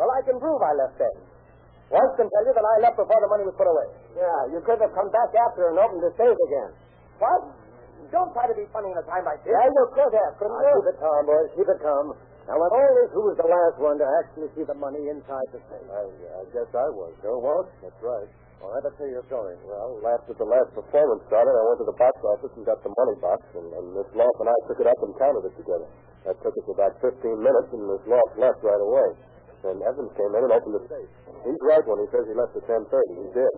well, 0.02 0.10
I 0.10 0.20
can 0.26 0.36
prove 0.42 0.58
I 0.58 0.74
left 0.74 0.98
then. 0.98 1.14
Once 1.92 2.12
can 2.16 2.26
tell 2.32 2.44
you 2.48 2.52
that 2.56 2.64
I 2.64 2.74
left 2.84 2.96
before 2.96 3.20
the 3.20 3.30
money 3.30 3.44
was 3.44 3.54
put 3.58 3.68
away. 3.68 3.88
Yeah, 4.16 4.40
you 4.56 4.60
could 4.64 4.80
have 4.80 4.92
come 4.96 5.10
back 5.12 5.30
after 5.36 5.68
and 5.70 5.76
opened 5.78 6.00
the 6.02 6.12
safe 6.16 6.38
again. 6.48 6.70
What? 7.20 7.40
Don't 8.12 8.30
try 8.36 8.46
to 8.48 8.56
be 8.56 8.64
funny 8.72 8.90
in 8.92 8.96
a 8.98 9.06
time 9.08 9.24
like 9.26 9.40
this. 9.44 9.52
Yeah, 9.52 9.64
you 9.68 9.84
could 9.92 10.12
have, 10.12 10.32
couldn't 10.40 10.54
Now, 10.54 10.68
you? 10.70 10.76
keep 10.80 10.90
it 10.92 10.98
calm, 11.00 11.22
boys. 11.26 11.48
Keep 11.56 11.68
it 11.70 11.80
calm. 11.82 12.06
Now, 12.44 12.56
when 12.60 12.68
all 12.76 12.92
this, 13.00 13.10
who 13.16 13.22
was 13.24 13.36
the 13.40 13.48
last 13.48 13.76
one 13.80 13.96
to 13.96 14.06
actually 14.20 14.48
see 14.52 14.64
the 14.68 14.76
money 14.76 15.00
inside 15.08 15.48
the 15.50 15.60
safe. 15.72 15.88
I, 15.88 16.04
I 16.04 16.42
guess 16.52 16.68
I 16.76 16.88
was. 16.92 17.16
Joe 17.24 17.40
Walsh? 17.40 17.72
That's 17.80 17.96
right. 18.04 18.28
All 18.60 18.68
right, 18.72 18.84
let's 18.84 18.96
hear 19.00 19.08
your 19.12 19.24
story. 19.28 19.56
Well, 19.64 19.96
after 20.12 20.36
the 20.36 20.44
last 20.44 20.72
performance 20.76 21.24
started, 21.28 21.52
I 21.52 21.62
went 21.68 21.78
to 21.84 21.88
the 21.88 21.96
box 22.00 22.14
office 22.36 22.52
and 22.56 22.64
got 22.68 22.80
the 22.84 22.92
money 22.92 23.16
box, 23.20 23.40
and, 23.56 23.66
and 23.72 23.86
Miss 23.96 24.08
Loft 24.12 24.36
and 24.40 24.48
I 24.52 24.56
took 24.68 24.78
it 24.80 24.88
up 24.88 25.00
and 25.04 25.12
counted 25.16 25.44
it 25.48 25.54
together. 25.56 25.88
That 26.28 26.36
took 26.44 26.52
us 26.56 26.68
about 26.68 26.92
15 27.00 27.16
minutes, 27.40 27.68
and 27.72 27.82
Miss 27.88 28.04
Loft 28.08 28.32
left 28.40 28.60
right 28.64 28.80
away. 28.84 29.08
Then 29.64 29.80
Evans 29.80 30.12
came 30.12 30.28
in 30.36 30.44
and 30.44 30.52
opened 30.52 30.76
the 30.76 30.84
safe. 30.92 31.08
He's 31.48 31.62
right 31.64 31.80
when 31.88 32.04
he 32.04 32.06
says 32.12 32.28
he 32.28 32.36
left 32.36 32.52
at 32.52 32.68
10.30. 32.68 32.84
He 33.16 33.28
did. 33.32 33.54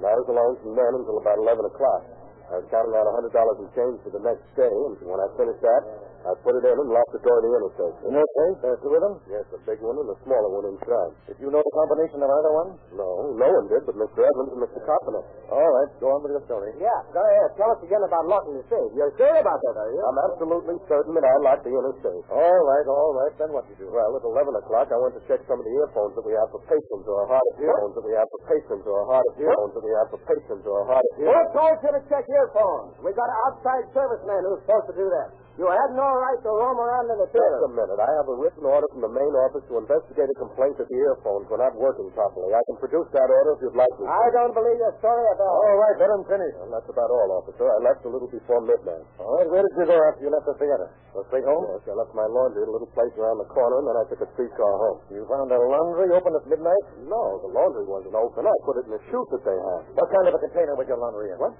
And 0.00 0.04
I 0.08 0.16
was 0.16 0.24
alone 0.32 0.56
from 0.64 0.72
then 0.72 0.92
until 0.96 1.20
about 1.20 1.36
11 1.36 1.60
o'clock. 1.68 2.02
I 2.48 2.64
was 2.64 2.66
counting 2.72 2.96
out 2.96 3.04
$100 3.06 3.28
in 3.62 3.68
change 3.76 3.96
for 4.02 4.10
the 4.10 4.24
next 4.24 4.42
day, 4.56 4.72
and 4.72 4.96
when 5.04 5.20
I 5.20 5.28
finished 5.36 5.60
that, 5.62 5.82
I 6.20 6.36
put 6.44 6.52
it 6.52 6.64
in 6.68 6.76
and 6.76 6.90
locked 6.92 7.12
the 7.16 7.22
door 7.24 7.40
of 7.40 7.42
the 7.44 7.52
inner 7.56 7.72
safe. 7.80 7.96
In 8.04 8.12
your 8.12 8.28
safe? 8.36 8.56
There's 8.60 8.80
two 8.84 8.92
of 8.92 9.00
them? 9.00 9.14
Yes, 9.32 9.44
the 9.48 9.58
big 9.64 9.80
one 9.80 9.96
and 9.96 10.04
the 10.04 10.18
smaller 10.24 10.50
one 10.52 10.68
inside. 10.68 11.12
Did 11.32 11.40
you 11.40 11.48
know 11.48 11.64
the 11.64 11.74
combination 11.80 12.20
of 12.20 12.28
either 12.28 12.52
one? 12.52 12.70
No, 12.92 13.08
no 13.40 13.48
one 13.48 13.66
did 13.72 13.82
but 13.88 13.96
Mr. 13.96 14.20
Evans 14.28 14.50
and 14.52 14.60
Mr. 14.60 14.80
Coppiner. 14.84 15.24
All 15.48 15.70
right, 15.80 15.90
go 15.96 16.12
on 16.12 16.20
with 16.20 16.36
your 16.36 16.44
story. 16.44 16.76
Yeah, 16.76 16.92
go 17.16 17.24
ahead. 17.24 17.56
Tell 17.56 17.72
us 17.72 17.80
again 17.80 18.04
about 18.04 18.28
locking 18.28 18.60
the 18.60 18.64
safe. 18.68 18.90
You're 18.92 19.16
sure 19.16 19.32
about 19.32 19.58
that, 19.64 19.74
are 19.80 19.90
you? 19.96 20.00
I'm 20.04 20.20
absolutely 20.28 20.76
certain 20.92 21.16
that 21.16 21.24
I 21.24 21.34
locked 21.40 21.64
the 21.64 21.72
inner 21.72 21.94
safe. 22.04 22.24
All 22.28 22.60
right, 22.68 22.86
all 22.86 23.12
right. 23.16 23.32
Then 23.40 23.50
what 23.56 23.64
did 23.64 23.80
you 23.80 23.88
do? 23.88 23.96
Well, 23.96 24.12
at 24.12 24.20
11 24.20 24.60
o'clock, 24.60 24.92
I 24.92 24.98
went 25.00 25.16
to 25.16 25.22
check 25.24 25.40
some 25.48 25.56
of 25.56 25.64
the 25.64 25.72
earphones 25.72 26.12
that 26.20 26.24
we 26.28 26.36
have 26.36 26.52
for 26.52 26.60
patrons 26.68 27.06
or 27.08 27.24
hard 27.32 27.46
of 27.48 27.64
earphones 27.64 27.96
that 27.96 28.04
we 28.04 28.12
have 28.12 28.28
for 28.28 28.40
patrons 28.44 28.84
or 28.84 29.08
hard 29.08 29.24
of 29.24 29.34
earphones 29.40 29.72
that 29.72 29.84
we 29.88 29.92
have 29.96 30.08
for 30.12 30.20
patrons 30.28 30.64
or 30.68 30.78
hard 30.84 31.00
of 31.00 31.12
Who 31.16 31.24
earphones. 31.32 31.56
told 31.56 31.76
you 31.80 31.90
to 31.96 32.02
check 32.12 32.24
earphones? 32.28 32.92
We've 33.00 33.16
got 33.16 33.28
an 33.32 33.38
outside 33.48 33.84
serviceman 33.96 34.40
who's 34.44 34.60
supposed 34.68 34.88
to 34.92 34.96
do 35.00 35.08
that. 35.08 35.28
You 35.60 35.68
had 35.68 35.92
no 35.92 36.08
right 36.08 36.40
to 36.40 36.48
roam 36.56 36.80
around 36.80 37.12
in 37.12 37.20
the 37.20 37.28
theater. 37.36 37.60
Just 37.60 37.68
a 37.68 37.76
minute. 37.76 38.00
I 38.00 38.08
have 38.16 38.32
a 38.32 38.36
written 38.40 38.64
order 38.64 38.88
from 38.96 39.04
the 39.04 39.12
main 39.12 39.28
office 39.44 39.60
to 39.68 39.76
investigate 39.76 40.24
a 40.32 40.36
complaint 40.40 40.80
that 40.80 40.88
the 40.88 40.96
earphones 40.96 41.52
were 41.52 41.60
not 41.60 41.76
working 41.76 42.08
properly. 42.16 42.48
I 42.56 42.64
can 42.64 42.80
produce 42.80 43.04
that 43.12 43.28
order 43.28 43.60
if 43.60 43.68
you'd 43.68 43.76
like 43.76 43.92
me. 44.00 44.08
to. 44.08 44.08
I 44.08 44.26
don't 44.40 44.56
believe 44.56 44.80
your 44.80 44.96
story 45.04 45.20
at 45.20 45.36
all. 45.36 45.52
All 45.60 45.76
right, 45.76 45.96
let 46.00 46.08
him 46.16 46.24
finish. 46.32 46.52
Well, 46.64 46.72
that's 46.72 46.88
about 46.88 47.12
all, 47.12 47.44
officer. 47.44 47.68
I 47.68 47.76
left 47.84 48.00
a 48.08 48.10
little 48.10 48.32
before 48.32 48.64
midnight. 48.64 49.04
All 49.20 49.36
right, 49.36 49.48
where 49.52 49.60
did 49.60 49.74
you 49.76 49.84
go 49.84 50.00
after 50.00 50.24
you 50.24 50.32
left 50.32 50.48
the 50.48 50.56
theater? 50.56 50.88
Go 51.12 51.20
straight 51.28 51.44
home? 51.44 51.68
Yes, 51.76 51.92
I 51.92 51.92
left 51.92 52.16
my 52.16 52.24
laundry 52.24 52.64
at 52.64 52.72
a 52.72 52.74
little 52.80 52.88
place 52.96 53.12
around 53.20 53.44
the 53.44 53.50
corner, 53.52 53.84
and 53.84 53.86
then 53.92 53.96
I 54.00 54.04
took 54.08 54.24
a 54.24 54.28
streetcar 54.32 54.72
home. 54.80 55.04
You 55.12 55.28
found 55.28 55.52
a 55.52 55.60
laundry 55.60 56.08
open 56.16 56.40
at 56.40 56.48
midnight? 56.48 56.84
No, 57.04 57.36
the 57.44 57.52
laundry 57.52 57.84
wasn't 57.84 58.16
open. 58.16 58.48
I 58.48 58.54
put 58.64 58.80
it 58.80 58.88
in 58.88 58.96
a 58.96 59.02
chute 59.12 59.28
that 59.36 59.44
they 59.44 59.58
have. 59.60 59.92
What 59.92 60.08
kind 60.08 60.24
of 60.24 60.32
a 60.32 60.40
container 60.40 60.72
was 60.72 60.88
your 60.88 60.96
laundry 60.96 61.36
in? 61.36 61.36
What? 61.36 61.52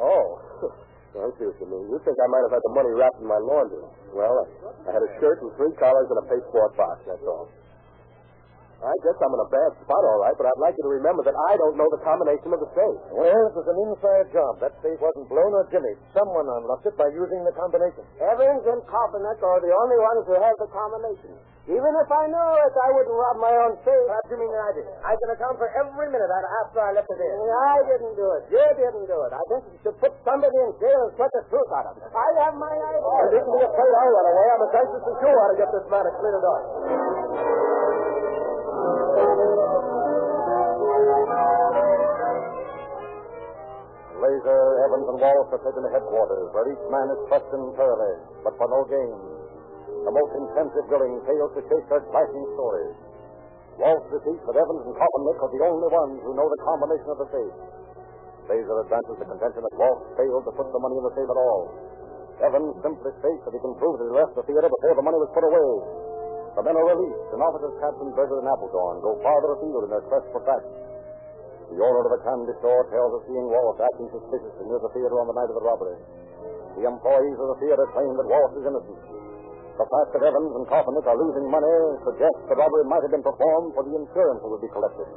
Oh. 0.00 0.72
You 1.14 1.66
mean. 1.70 1.86
You 1.94 1.98
think 2.02 2.18
I 2.18 2.26
might 2.26 2.42
have 2.50 2.54
had 2.58 2.64
the 2.66 2.74
money 2.74 2.90
wrapped 2.90 3.22
in 3.22 3.28
my 3.30 3.38
laundry. 3.38 3.86
Well, 4.10 4.34
I, 4.34 4.90
I 4.90 4.98
had 4.98 5.02
a 5.02 5.10
shirt 5.22 5.38
and 5.46 5.54
three 5.54 5.70
collars 5.78 6.10
and 6.10 6.18
a 6.18 6.26
pasteboard 6.26 6.74
box, 6.74 7.06
that's 7.06 7.22
all. 7.22 7.46
I 8.84 8.94
guess 9.00 9.16
I'm 9.16 9.32
in 9.32 9.40
a 9.40 9.48
bad 9.48 9.70
spot, 9.80 10.02
all 10.04 10.20
right, 10.20 10.36
but 10.36 10.44
I'd 10.44 10.60
like 10.60 10.76
you 10.76 10.84
to 10.84 10.92
remember 10.92 11.24
that 11.24 11.32
I 11.48 11.56
don't 11.56 11.80
know 11.80 11.88
the 11.88 12.04
combination 12.04 12.52
of 12.52 12.60
the 12.60 12.68
safe. 12.76 13.00
Well, 13.16 13.24
it 13.32 13.54
was 13.56 13.64
an 13.64 13.78
inside 13.88 14.28
job. 14.36 14.60
That 14.60 14.76
safe 14.84 15.00
wasn't 15.00 15.32
blown 15.32 15.56
or 15.56 15.64
jimmied. 15.72 15.96
Someone 16.12 16.44
unlocked 16.44 16.84
it 16.84 16.96
by 17.00 17.08
using 17.08 17.40
the 17.48 17.54
combination. 17.56 18.04
Evans 18.20 18.60
and 18.68 18.84
Kopanek 18.84 19.40
are 19.40 19.60
the 19.64 19.72
only 19.72 19.98
ones 19.98 20.22
who 20.28 20.36
have 20.36 20.56
the 20.60 20.68
combination. 20.68 21.32
Even 21.64 21.92
if 21.96 22.12
I 22.12 22.28
knew 22.28 22.50
it, 22.60 22.74
I 22.76 22.88
wouldn't 22.92 23.16
rob 23.16 23.36
my 23.40 23.54
own 23.64 23.72
safe. 23.88 24.04
What 24.04 24.20
do 24.28 24.36
you 24.36 24.44
mean 24.44 24.52
I 24.52 24.70
did? 24.76 24.84
I 25.00 25.16
can 25.16 25.28
account 25.32 25.56
for 25.56 25.72
every 25.80 26.12
minute 26.12 26.28
after 26.28 26.76
I 26.84 26.92
left 26.92 27.08
it 27.08 27.16
there. 27.16 27.36
Mm, 27.40 27.56
I 27.56 27.76
didn't 27.88 28.14
do 28.20 28.26
it. 28.36 28.42
You 28.52 28.64
didn't 28.84 29.08
do 29.08 29.16
it. 29.24 29.32
I 29.32 29.40
think 29.48 29.60
you 29.72 29.78
should 29.80 29.96
put 29.96 30.12
somebody 30.28 30.52
in 30.52 30.70
jail 30.76 31.08
and 31.08 31.10
sweat 31.16 31.32
the 31.32 31.40
truth 31.48 31.70
out 31.72 31.88
of 31.88 31.96
him. 32.04 32.12
I 32.12 32.28
have 32.44 32.52
my 32.60 32.68
idea. 32.68 33.00
I 33.00 33.24
didn't 33.32 33.48
be 33.48 33.64
afraid 33.64 33.92
I 33.96 34.06
ran 34.12 34.26
away. 34.28 34.46
I'm 34.52 34.60
as 34.60 34.72
anxious 34.76 35.04
as 35.08 35.16
you 35.24 35.32
are 35.32 35.48
to 35.48 35.56
get 35.56 35.68
this 35.72 35.86
matter 35.88 36.12
cleared 36.20 36.44
up. 36.44 37.53
Laser, 44.24 44.62
Evans, 44.88 45.06
and 45.12 45.18
Wallace 45.20 45.52
are 45.52 45.60
taken 45.60 45.84
to 45.84 45.90
headquarters, 45.92 46.48
where 46.56 46.64
each 46.72 46.84
man 46.88 47.06
is 47.12 47.20
questioned 47.28 47.76
thoroughly, 47.76 48.14
but 48.40 48.56
for 48.56 48.68
no 48.72 48.80
gain. 48.88 49.12
The 50.04 50.12
most 50.16 50.32
intensive 50.32 50.84
drilling 50.88 51.20
fails 51.28 51.52
to 51.56 51.62
shake 51.68 51.86
their 51.92 52.04
clashing 52.08 52.46
stories. 52.56 52.96
Wallace 53.76 54.08
repeats 54.08 54.44
that 54.48 54.56
Evans 54.56 54.82
and 54.88 54.96
Kopanek 54.96 55.38
are 55.44 55.52
the 55.52 55.64
only 55.68 55.88
ones 55.92 56.16
who 56.24 56.32
know 56.32 56.48
the 56.48 56.60
combination 56.64 57.08
of 57.12 57.18
the 57.20 57.28
safe. 57.36 57.56
Laser 58.48 58.76
advances 58.84 59.16
the 59.20 59.28
contention 59.28 59.60
that 59.60 59.76
Wallace 59.76 60.08
failed 60.16 60.44
to 60.48 60.52
put 60.56 60.68
the 60.72 60.80
money 60.80 60.96
in 60.96 61.04
the 61.04 61.14
safe 61.16 61.28
at 61.28 61.40
all. 61.40 61.62
Evans 62.48 62.74
simply 62.80 63.12
states 63.20 63.42
that 63.44 63.52
he 63.52 63.60
can 63.60 63.74
prove 63.76 64.00
that 64.00 64.08
he 64.08 64.14
left 64.14 64.32
the 64.36 64.44
theater 64.48 64.68
before 64.72 64.94
the 64.96 65.04
money 65.04 65.20
was 65.20 65.32
put 65.36 65.44
away. 65.44 65.68
The 66.54 66.62
men 66.62 66.76
are 66.80 66.86
released, 66.86 67.28
and 67.34 67.42
officers 67.42 67.74
Captain 67.82 68.10
Berger 68.14 68.38
and 68.38 68.46
Appledorn 68.46 69.02
go 69.02 69.18
farther 69.20 69.58
afield 69.58 69.84
in 69.84 69.90
their 69.90 70.06
quest 70.06 70.26
for 70.30 70.40
facts. 70.46 70.93
The 71.72 71.80
owner 71.80 72.02
of 72.04 72.12
the 72.12 72.22
candy 72.22 72.54
store 72.60 72.84
tells 72.92 73.12
of 73.16 73.20
seeing 73.24 73.46
Wallace 73.48 73.80
acting 73.80 74.08
suspiciously 74.12 74.64
near 74.68 74.80
the 74.84 74.92
theater 74.92 75.16
on 75.18 75.26
the 75.26 75.36
night 75.36 75.48
of 75.48 75.56
the 75.56 75.64
robbery. 75.64 75.96
The 76.76 76.84
employees 76.84 77.38
of 77.40 77.48
the 77.54 77.58
theater 77.64 77.84
claim 77.94 78.12
that 78.18 78.28
Wallace 78.28 78.56
is 78.60 78.64
innocent. 78.66 79.00
The 79.74 79.88
fact 79.90 80.14
that 80.14 80.22
Evans 80.22 80.54
and 80.54 80.64
Kopanek 80.70 81.02
are 81.02 81.18
losing 81.18 81.50
money 81.50 81.78
suggests 82.06 82.46
the 82.46 82.54
robbery 82.54 82.86
might 82.86 83.02
have 83.02 83.10
been 83.10 83.26
performed 83.26 83.74
for 83.74 83.82
the 83.82 83.94
insurance 83.94 84.38
that 84.38 84.50
would 84.50 84.62
be 84.62 84.70
collected. 84.70 85.08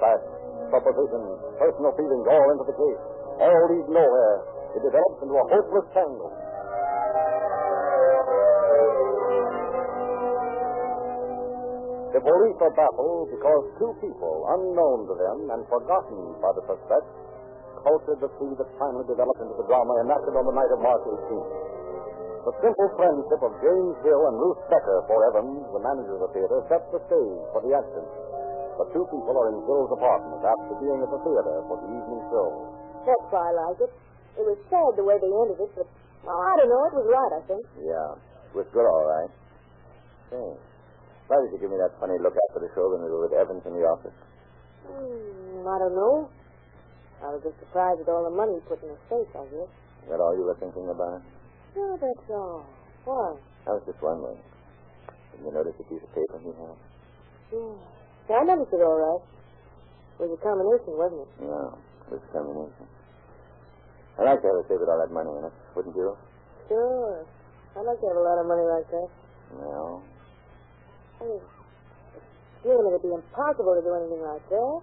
Facts, 0.00 0.32
suppositions, 0.72 1.36
personal 1.60 1.92
feelings 1.92 2.24
all 2.24 2.46
into 2.56 2.64
the 2.64 2.76
case. 2.76 3.02
All 3.36 3.62
lead 3.68 3.86
nowhere. 3.92 4.36
It 4.72 4.80
develops 4.80 5.18
into 5.20 5.36
a 5.36 5.44
hopeless 5.44 5.86
tangle. 5.92 6.32
The 12.22 12.30
police 12.30 12.54
are 12.62 12.74
baffled 12.78 13.34
because 13.34 13.62
two 13.82 13.92
people, 13.98 14.46
unknown 14.54 15.10
to 15.10 15.14
them 15.18 15.50
and 15.50 15.66
forgotten 15.66 16.38
by 16.38 16.54
the 16.54 16.62
suspects, 16.70 17.10
cultured 17.82 18.22
the 18.22 18.30
seed 18.38 18.54
that 18.62 18.70
finally 18.78 19.02
developed 19.10 19.42
into 19.42 19.58
the 19.58 19.66
drama 19.66 20.06
enacted 20.06 20.30
on 20.38 20.46
the 20.46 20.54
night 20.54 20.70
of 20.70 20.78
March 20.78 21.02
18th. 21.02 21.50
The 22.46 22.54
simple 22.62 22.88
friendship 22.94 23.42
of 23.42 23.58
James 23.58 23.96
Hill 24.06 24.22
and 24.30 24.38
Ruth 24.38 24.62
Becker 24.70 25.02
for 25.10 25.18
Evans, 25.34 25.66
the 25.74 25.82
manager 25.82 26.14
of 26.14 26.22
the 26.26 26.32
theater, 26.34 26.62
set 26.70 26.86
the 26.94 27.02
stage 27.10 27.42
for 27.50 27.58
the 27.58 27.74
action. 27.74 28.06
The 28.78 28.86
two 28.94 29.02
people 29.10 29.34
are 29.34 29.50
in 29.50 29.58
Hill's 29.66 29.90
apartment 29.90 30.46
after 30.46 30.78
being 30.78 31.02
at 31.02 31.10
the 31.10 31.22
theater 31.26 31.54
for 31.66 31.74
the 31.82 31.90
evening 31.90 32.22
show. 32.30 32.48
That's 33.02 33.26
why 33.34 33.50
I 33.50 33.52
like 33.66 33.82
it. 33.82 33.92
It 34.38 34.46
was 34.46 34.58
sad 34.70 34.94
the 34.94 35.02
way 35.02 35.18
they 35.18 35.26
ended 35.26 35.58
it, 35.58 35.70
but, 35.74 35.90
well, 36.22 36.38
I 36.38 36.54
don't 36.62 36.70
know. 36.70 36.82
It 36.86 36.94
was 37.02 37.08
right, 37.10 37.32
I 37.34 37.42
think. 37.50 37.62
Yeah. 37.82 38.14
It 38.14 38.54
was 38.62 38.68
good, 38.70 38.86
all 38.86 39.06
right. 39.10 39.30
Say, 40.30 40.46
why 41.32 41.40
did 41.40 41.56
you 41.56 41.64
give 41.64 41.72
me 41.72 41.80
that 41.80 41.96
funny 41.96 42.20
look 42.20 42.36
after 42.36 42.60
the 42.60 42.68
show 42.76 42.92
when 42.92 43.00
we 43.00 43.08
were 43.08 43.24
with 43.24 43.32
Evans 43.32 43.64
in 43.64 43.72
the 43.72 43.88
office? 43.88 44.12
Hmm, 44.84 45.64
I 45.64 45.80
don't 45.80 45.96
know. 45.96 46.28
I 47.24 47.32
was 47.32 47.40
just 47.40 47.56
surprised 47.56 48.04
at 48.04 48.12
all 48.12 48.28
the 48.28 48.36
money 48.36 48.60
put 48.68 48.84
in 48.84 48.92
the 48.92 49.00
safe, 49.08 49.32
I 49.32 49.48
guess. 49.48 49.72
Is 50.04 50.08
that 50.12 50.20
all 50.20 50.36
you 50.36 50.44
were 50.44 50.60
thinking 50.60 50.84
about? 50.92 51.24
Yeah, 51.72 51.96
that's 51.96 52.28
all. 52.28 52.68
Why? 53.08 53.40
I 53.64 53.70
was 53.72 53.80
just 53.88 53.96
wondering. 54.04 54.36
Didn't 55.32 55.48
you 55.48 55.52
notice 55.56 55.72
the 55.80 55.88
piece 55.88 56.04
of 56.04 56.12
paper 56.12 56.36
he 56.44 56.52
had? 56.52 56.76
Yeah. 57.48 57.80
Yeah, 58.28 58.36
I 58.36 58.44
noticed 58.52 58.76
it 58.76 58.84
all 58.84 59.00
right. 59.00 59.24
It 60.20 60.28
was 60.28 60.36
a 60.36 60.40
combination, 60.44 60.92
wasn't 61.00 61.24
it? 61.24 61.30
No, 61.48 61.80
it 61.80 62.20
was 62.20 62.20
a 62.28 62.30
combination. 62.36 62.84
I'd 64.20 64.28
like 64.28 64.44
to 64.44 64.48
have 64.52 64.60
a 64.60 64.64
safe 64.68 64.76
with 64.84 64.92
all 64.92 65.00
that 65.00 65.08
money 65.08 65.32
in 65.32 65.48
it, 65.48 65.56
wouldn't 65.72 65.96
you? 65.96 66.12
Sure. 66.68 67.24
I'd 67.72 67.88
like 67.88 67.96
to 68.04 68.06
have 68.12 68.20
a 68.20 68.26
lot 68.28 68.36
of 68.36 68.44
money 68.44 68.68
like 68.68 68.84
that. 68.92 69.08
No. 69.56 70.11
Oh. 71.22 71.38
Hey, 71.38 71.38
feeling 72.66 72.90
it'd 72.90 73.02
be 73.02 73.14
impossible 73.14 73.78
to 73.78 73.82
do 73.86 73.94
anything 73.94 74.22
like 74.26 74.42
that. 74.42 74.80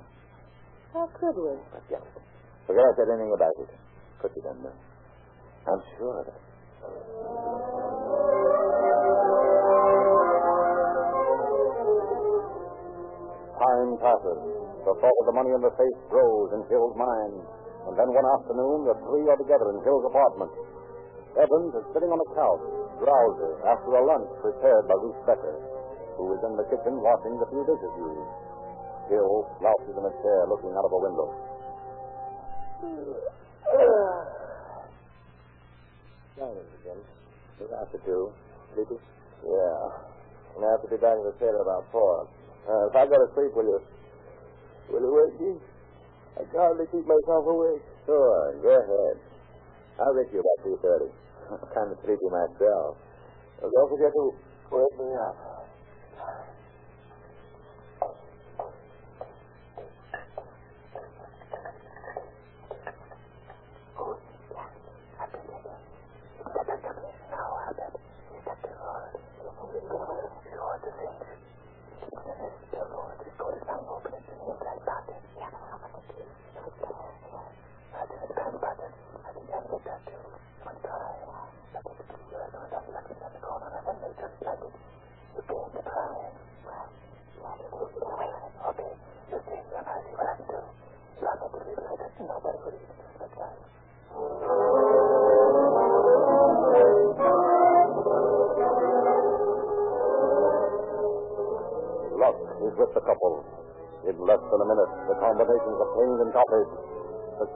How 0.95 1.05
could 1.19 1.35
we? 1.35 1.51
It. 1.51 1.99
Forget 2.63 2.83
I 2.87 2.91
said 2.95 3.11
anything 3.11 3.35
about 3.35 3.51
it. 3.59 3.71
Put 4.23 4.31
it 4.31 4.45
under. 4.47 4.71
I'm 5.67 5.81
sure 5.99 6.15
of 6.23 6.27
it. 6.31 6.39
Time 13.59 13.91
passes. 13.99 14.39
The 14.87 14.95
thought 14.95 15.17
of 15.19 15.25
the 15.27 15.35
money 15.35 15.51
in 15.51 15.59
the 15.59 15.75
safe 15.75 15.99
grows 16.07 16.55
in 16.55 16.63
Hill's 16.71 16.95
mind. 16.95 17.35
And 17.91 17.93
then 17.99 18.15
one 18.15 18.27
afternoon, 18.39 18.87
the 18.87 18.95
three 19.11 19.27
are 19.27 19.39
together 19.39 19.75
in 19.75 19.83
Hill's 19.83 20.07
apartment. 20.07 20.55
Evans 21.35 21.73
is 21.75 21.85
sitting 21.91 22.09
on 22.09 22.19
a 22.19 22.29
couch, 22.31 22.63
drowsy, 23.03 23.51
after 23.67 23.91
a 23.91 24.03
lunch 24.07 24.31
prepared 24.39 24.87
by 24.87 24.95
Ruth 25.03 25.19
Becker, 25.27 25.78
who 26.19 26.35
is 26.35 26.43
in 26.43 26.59
the 26.59 26.67
kitchen 26.67 26.99
washing 26.99 27.39
the 27.39 27.47
few 27.47 27.63
dishes 27.63 27.93
used. 27.95 28.27
Hill 29.07 29.47
slouches 29.57 29.95
in 29.95 30.03
a 30.03 30.13
chair 30.19 30.43
looking 30.51 30.75
out 30.75 30.83
of 30.83 30.91
a 30.91 30.99
window. 30.99 31.31
Morning, 36.35 36.67
Jim. 36.83 36.99
Good 37.55 37.71
after 37.71 38.03
two. 38.03 38.35
Sleepy? 38.75 38.99
Yeah. 39.47 40.59
And 40.59 40.67
I 40.67 40.69
have 40.75 40.83
to 40.83 40.91
be 40.91 40.99
back 40.99 41.15
in 41.15 41.23
the 41.23 41.35
theater 41.39 41.63
about 41.63 41.87
four. 41.91 42.27
Uh, 42.67 42.91
if 42.91 42.95
I 42.99 43.07
go 43.07 43.15
to 43.15 43.27
sleep, 43.33 43.55
will 43.55 43.71
you... 43.71 43.79
Will 44.91 44.99
you 44.99 45.13
wake 45.15 45.39
me? 45.39 45.51
I 46.35 46.43
can 46.51 46.59
hardly 46.59 46.85
keep 46.91 47.07
myself 47.07 47.47
awake. 47.47 47.83
Sure, 48.05 48.59
go 48.59 48.71
ahead. 48.75 49.17
I'll 50.03 50.15
wake 50.15 50.31
you 50.35 50.43
about 50.43 50.59
2.30. 50.83 51.11
I'm 51.55 51.67
kind 51.71 51.89
of 51.91 51.97
sleepy 52.03 52.27
myself. 52.27 52.99
Well, 53.63 53.71
don't 53.71 53.89
forget 53.89 54.11
to 54.11 54.23
wake 54.75 54.95
me 54.99 55.09
up. 55.15 55.48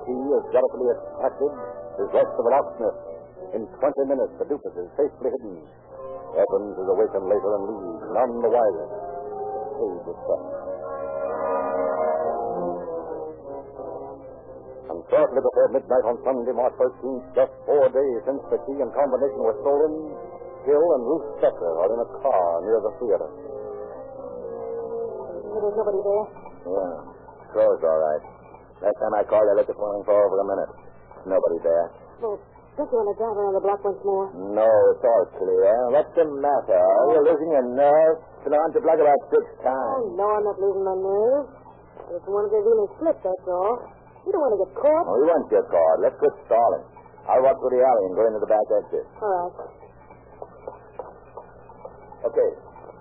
Key 0.04 0.24
is 0.36 0.44
carefully 0.52 0.88
extracted, 0.94 1.54
is 2.04 2.10
left 2.14 2.32
to 2.36 2.42
the 2.44 2.52
locksmith. 2.52 2.98
In 3.54 3.62
20 3.70 4.12
minutes, 4.12 4.34
the 4.42 4.46
duplicate 4.50 4.84
is 4.84 4.92
safely 4.98 5.30
hidden. 5.30 5.62
Evans 6.34 6.76
is 6.76 6.88
awakened 6.90 7.28
later 7.30 7.52
and 7.54 7.64
leaves, 7.70 8.04
none 8.10 8.34
the 8.42 8.50
wiser. 8.50 8.88
The 8.90 9.74
cage 9.78 10.08
is 10.10 10.18
shut. 10.26 10.44
And 14.84 15.00
shortly 15.14 15.42
before 15.42 15.68
midnight 15.72 16.06
on 16.10 16.18
Sunday, 16.26 16.54
March 16.58 16.76
13th, 16.82 17.26
just 17.38 17.54
four 17.70 17.86
days 17.94 18.20
since 18.26 18.42
the 18.50 18.60
key 18.66 18.78
and 18.82 18.90
combination 18.92 19.42
were 19.46 19.58
stolen, 19.62 19.94
Hill 20.66 20.86
and 20.98 21.04
Ruth 21.06 21.28
Becker 21.40 21.74
are 21.86 21.92
in 21.94 22.00
a 22.02 22.10
car 22.24 22.50
near 22.66 22.80
the 22.82 22.94
theater. 23.00 23.30
There's 25.54 25.76
nobody 25.78 26.02
there. 26.02 26.26
Yeah. 26.66 26.96
Closed, 27.54 27.84
all 27.86 28.02
right. 28.02 28.24
Last 28.84 29.00
time 29.00 29.13
I 29.16 29.24
called, 29.24 29.48
I 29.48 29.56
left 29.56 29.72
the 29.72 29.78
phone 29.80 30.04
for 30.04 30.12
over 30.12 30.38
a 30.44 30.48
minute. 30.52 30.72
Nobody 31.24 31.58
there. 31.63 31.88
Well, 32.20 32.36
Don't 32.75 32.90
you 32.92 32.98
want 33.00 33.10
to 33.13 33.18
drive 33.22 33.36
around 33.40 33.56
the 33.56 33.63
block 33.63 33.80
once 33.86 34.02
more? 34.04 34.28
No, 34.34 34.68
it's 34.92 35.06
all 35.08 35.25
clear. 35.40 35.72
What's 35.96 36.12
the 36.20 36.25
matter? 36.28 36.75
Are 36.84 37.06
You're 37.16 37.24
losing 37.32 37.52
your 37.56 37.68
nerve? 37.80 38.18
Been 38.44 38.52
around 38.52 38.75
the 38.75 38.84
block 38.84 39.00
about 39.00 39.20
six 39.32 39.44
times. 39.63 40.04
Oh, 40.04 40.20
no, 40.20 40.25
I'm 40.36 40.44
not 40.44 40.58
losing 40.60 40.84
my 40.84 40.98
nerve. 41.00 41.46
I 42.04 42.20
just 42.20 42.28
want 42.28 42.44
to 42.44 42.52
get 42.52 42.60
really 42.66 42.88
slip, 43.00 43.18
that's 43.24 43.48
all. 43.48 43.88
You 44.28 44.36
don't 44.36 44.44
want 44.44 44.54
to 44.58 44.62
get 44.68 44.72
caught. 44.75 45.06
Oh, 45.08 45.16
we 45.16 45.25
won't 45.32 45.48
get 45.48 45.63
caught. 45.72 45.98
Let's 46.04 46.18
quit 46.20 46.36
stalling. 46.50 46.84
I'll 47.24 47.40
walk 47.40 47.56
through 47.63 47.80
the 47.80 47.84
alley 47.88 48.04
and 48.12 48.13
go 48.20 48.24
into 48.28 48.42
the 48.44 48.52
back 48.52 48.68
exit. 48.84 49.06
All 49.24 49.32
right. 49.32 49.54
Okay. 52.28 52.50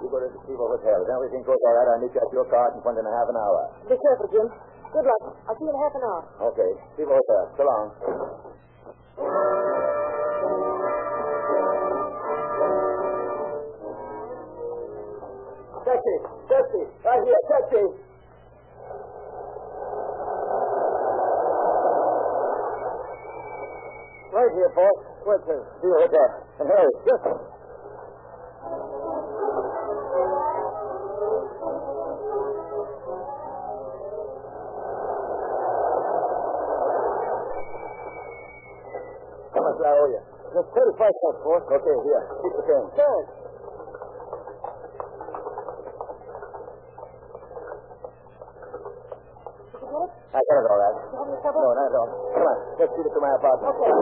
You 0.03 0.07
go 0.11 0.19
to 0.19 0.27
the 0.31 0.39
Stevo 0.47 0.67
Hotel. 0.67 0.99
If 1.03 1.11
everything 1.15 1.43
goes 1.47 1.59
all 1.63 1.75
right, 1.79 1.89
I'll 1.95 2.03
meet 2.03 2.11
you 2.15 2.23
at 2.23 2.31
your 2.35 2.47
car 2.51 2.75
in 2.75 2.83
front 2.83 2.99
in 2.99 3.07
half 3.07 3.29
an 3.31 3.39
hour. 3.39 3.61
Be 3.87 3.95
careful, 3.99 4.29
Jim. 4.35 4.47
Good 4.93 5.07
luck. 5.09 5.37
I'll 5.49 5.57
see 5.57 5.65
you 5.65 5.73
in 5.73 5.79
half 5.81 5.95
an 5.97 6.03
hour. 6.05 6.23
Okay. 6.53 6.71
Stevo 6.93 7.17
Hotel. 7.17 7.43
So 7.57 7.65
long. 7.65 7.87
Taxi! 15.83 16.17
Taxi! 16.45 16.83
Right 17.09 17.23
here, 17.25 17.43
taxi! 17.49 17.85
Right 24.33 24.53
here, 24.53 24.73
boss. 24.77 24.99
Where's 25.25 25.45
the 25.49 25.57
Stevo 25.81 25.97
Hotel. 26.05 26.29
And 26.61 26.69
hurry. 26.69 26.93
Yes. 27.09 27.62
Just 40.53 40.69
35 40.69 41.01
cents, 41.01 41.41
boss. 41.49 41.65
Okay, 41.65 41.97
here. 42.05 42.23
Keep 42.45 42.53
the 42.53 42.65
change. 42.69 42.93
Thanks. 42.93 43.25
Did 49.73 49.81
you 49.81 49.89
get 49.89 50.05
it? 50.05 50.13
I 50.37 50.41
got 50.45 50.61
it 50.61 50.69
all 50.69 50.77
right. 50.77 50.93
You 51.09 51.17
have 51.17 51.33
any 51.33 51.41
trouble? 51.41 51.65
No, 51.65 51.73
not 51.73 51.89
at 51.89 51.97
all. 51.97 52.37
Come 52.37 52.45
on. 52.45 52.57
Let's 52.77 52.93
get 52.93 53.01
it 53.01 53.17
to 53.17 53.21
my 53.25 53.33
apartment. 53.33 53.81
Okay. 53.81 53.97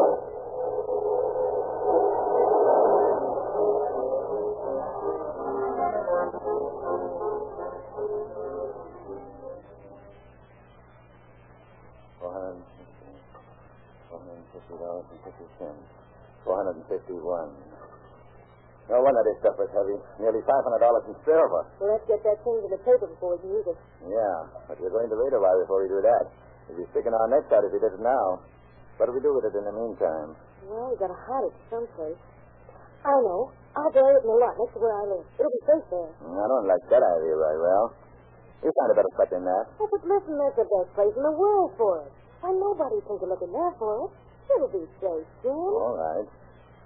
Four 12.18 12.34
hundred 16.44 16.80
and 16.80 16.86
fifty. 16.88 17.16
Four 17.16 17.36
hundred 17.36 17.50
and 17.50 17.52
fifty 17.52 17.52
dollars 17.52 17.52
and 17.52 17.58
fifty 17.58 17.68
cents. 17.68 17.68
Four 17.68 17.68
hundred 17.68 17.68
and 17.68 17.68
fifty-one. 17.68 17.68
No 18.90 18.98
wonder 19.06 19.22
this 19.22 19.38
stuff 19.38 19.54
was 19.54 19.70
heavy. 19.70 19.94
Nearly 20.18 20.42
five 20.42 20.62
hundred 20.66 20.82
dollars 20.82 21.04
in 21.06 21.14
silver. 21.22 21.62
Well, 21.78 21.94
let's 21.94 22.06
get 22.10 22.20
that 22.26 22.38
thing 22.42 22.58
to 22.58 22.68
the 22.74 22.80
paper 22.82 23.06
before 23.06 23.36
we 23.36 23.38
can 23.38 23.50
use 23.54 23.66
it. 23.70 23.78
Yeah, 24.02 24.36
but 24.66 24.82
we're 24.82 24.90
going 24.90 25.06
to 25.06 25.18
wait 25.20 25.30
a 25.30 25.38
while 25.38 25.58
before 25.62 25.86
we 25.86 25.88
do 25.88 26.02
that. 26.02 26.24
We'll 26.66 26.82
be 26.82 26.86
sticking 26.90 27.14
our 27.14 27.28
necks 27.30 27.50
out 27.54 27.62
if 27.62 27.70
we 27.70 27.78
did 27.78 27.94
it 27.94 28.02
now. 28.02 28.42
What 28.98 29.06
do 29.06 29.14
we 29.14 29.22
do 29.22 29.30
with 29.30 29.46
it 29.46 29.54
in 29.54 29.62
the 29.62 29.74
meantime? 29.74 30.34
Well, 30.66 30.90
we've 30.90 30.98
gotta 30.98 31.14
hide 31.16 31.46
it 31.46 31.54
someplace. 31.70 32.18
I 33.06 33.14
know. 33.24 33.48
I'll 33.78 33.94
bury 33.94 34.12
it 34.18 34.26
in 34.26 34.28
the 34.28 34.36
lot 34.36 34.58
next 34.58 34.74
to 34.74 34.80
where 34.82 34.92
I 34.92 35.04
live. 35.06 35.24
It'll 35.38 35.54
be 35.54 35.62
safe 35.64 35.86
there. 35.88 36.10
Mm, 36.26 36.36
I 36.36 36.46
don't 36.50 36.66
like 36.66 36.84
that 36.90 37.00
idea 37.00 37.34
very 37.38 37.58
well. 37.62 37.94
You 38.60 38.68
find 38.74 38.90
a 38.92 38.96
better 38.98 39.12
spot 39.16 39.30
than 39.32 39.46
that. 39.46 39.64
Oh, 39.80 39.88
but 39.88 40.02
listen, 40.04 40.34
that's 40.36 40.58
the 40.58 40.66
best 40.68 40.90
place 40.98 41.14
in 41.16 41.22
the 41.24 41.32
world 41.32 41.72
for 41.80 42.04
it. 42.04 42.10
Why, 42.44 42.52
nobody'd 42.52 43.06
think 43.08 43.22
of 43.24 43.30
looking 43.30 43.54
there 43.54 43.72
for 43.80 44.04
it. 44.04 44.10
It'll 44.56 44.72
be 44.72 44.84
safe, 44.98 45.28
Jim. 45.42 45.54
All 45.54 45.94
right. 45.96 46.26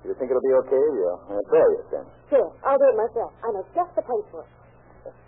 You 0.04 0.12
think 0.20 0.28
it'll 0.28 0.44
be 0.44 0.52
okay? 0.68 0.84
We'll 1.00 1.16
uh, 1.32 1.40
bury 1.48 1.80
it 1.80 1.88
then. 1.88 2.04
Sure, 2.28 2.48
I'll 2.60 2.76
do 2.76 2.86
it 2.92 2.98
myself. 3.00 3.32
I 3.40 3.48
know 3.56 3.64
just 3.72 3.92
the 3.96 4.04
place 4.04 4.28
for 4.28 4.44
it. 4.44 4.50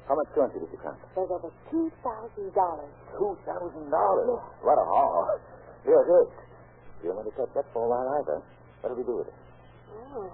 How 0.05 0.15
much 0.15 0.29
currency 0.37 0.61
did 0.61 0.71
you 0.71 0.79
count? 0.85 1.01
There's 1.17 1.33
over 1.33 1.51
two 1.73 1.89
thousand 2.05 2.53
dollars. 2.55 2.93
Two 3.17 3.35
thousand 3.49 3.89
dollars. 3.91 4.39
What 4.63 4.77
a 4.79 4.85
haul. 4.87 5.41
Here's 5.83 6.07
it. 6.07 6.29
You 7.05 7.13
want 7.17 7.27
to 7.29 7.35
touch 7.41 7.53
that 7.57 7.67
for 7.73 7.85
a 7.85 7.89
while 7.89 8.09
either. 8.21 8.39
What 8.85 8.93
do 8.93 8.97
we 9.01 9.05
do 9.05 9.17
with 9.21 9.29
it? 9.29 9.39
Oh, 9.97 10.29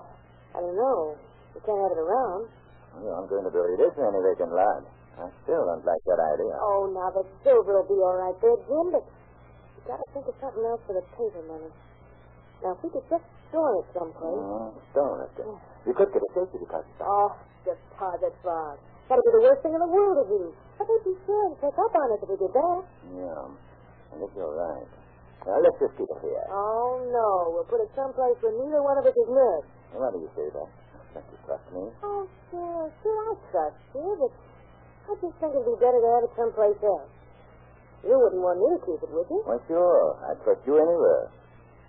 I 0.55 0.59
don't 0.61 0.77
know. 0.77 1.17
We 1.55 1.61
can't 1.65 1.79
have 1.79 1.95
it 1.95 2.03
around. 2.03 2.51
Well, 2.99 3.15
I'm 3.17 3.27
going 3.31 3.47
to 3.47 3.53
bury 3.55 3.79
this 3.81 3.95
in 3.97 4.05
any 4.05 4.21
vacant 4.27 4.53
lot. 4.53 4.85
I 5.17 5.29
still 5.45 5.65
don't 5.65 5.85
like 5.85 6.03
that 6.09 6.21
idea. 6.35 6.53
Oh, 6.61 6.89
now 6.93 7.09
the 7.13 7.25
silver 7.45 7.81
will 7.81 7.89
be 7.89 8.01
all 8.01 8.17
right 8.21 8.37
there, 8.41 8.57
Jim, 8.69 8.93
but 8.93 9.05
you 9.05 9.81
gotta 9.85 10.05
think 10.17 10.25
of 10.29 10.37
something 10.41 10.65
else 10.65 10.81
for 10.89 10.97
the 10.97 11.05
paper 11.17 11.43
money. 11.49 11.69
Now, 12.63 12.79
if 12.79 12.81
we 12.87 12.89
could 12.95 13.07
just 13.11 13.27
store 13.51 13.83
it 13.83 13.87
someplace. 13.93 14.39
Mm, 14.39 14.71
stone 14.95 15.19
it. 15.27 15.35
You 15.87 15.93
could 15.99 16.11
get 16.15 16.23
a 16.23 16.31
safety 16.33 16.63
deposit. 16.63 16.87
Oh, 17.03 17.35
deposit 17.67 18.35
box. 18.47 18.79
That'd 19.11 19.23
be 19.27 19.33
the 19.35 19.45
worst 19.45 19.61
thing 19.67 19.75
in 19.75 19.83
the 19.83 19.91
world 19.91 20.23
to 20.23 20.27
do. 20.31 20.43
But 20.79 20.87
they'd 20.87 21.05
be 21.05 21.15
sure 21.27 21.51
to 21.51 21.57
pick 21.59 21.75
up 21.75 21.93
on 21.93 22.07
us 22.15 22.23
if 22.23 22.29
we 22.31 22.39
did 22.39 22.55
that. 22.55 22.81
Yeah. 23.19 23.45
I 23.51 24.15
guess 24.23 24.33
you're 24.39 24.55
right. 24.55 24.89
Now, 25.43 25.59
let's 25.59 25.79
just 25.83 25.95
keep 25.99 26.07
it 26.07 26.21
here. 26.23 26.47
Oh, 26.55 27.03
no. 27.11 27.29
We'll 27.51 27.67
put 27.67 27.83
it 27.83 27.91
someplace 27.99 28.39
where 28.41 28.55
neither 28.55 28.79
one 28.79 28.95
of 28.95 29.05
us 29.05 29.17
is 29.17 29.27
nervous. 29.27 29.67
Why 29.91 30.09
do 30.15 30.23
you 30.23 30.31
say 30.39 30.47
that? 30.55 30.71
Don't 31.13 31.27
you 31.29 31.39
trust 31.45 31.67
me? 31.75 31.85
Oh, 32.07 32.25
sure. 32.49 32.87
Sure, 33.03 33.21
I 33.27 33.35
trust 33.51 33.77
you, 33.93 34.07
but 34.23 34.33
I 34.33 35.13
just 35.19 35.35
think 35.43 35.51
it'd 35.51 35.67
be 35.67 35.77
better 35.83 35.99
to 35.99 36.09
have 36.15 36.25
it 36.25 36.33
someplace 36.39 36.79
else. 36.87 37.11
You 38.07 38.15
wouldn't 38.17 38.41
want 38.41 38.63
me 38.63 38.69
to 38.71 38.81
keep 38.87 39.03
it, 39.03 39.11
would 39.11 39.29
you? 39.29 39.43
Why, 39.45 39.59
sure. 39.67 40.17
I'd 40.31 40.39
trust 40.47 40.63
you 40.65 40.79
anywhere. 40.79 41.27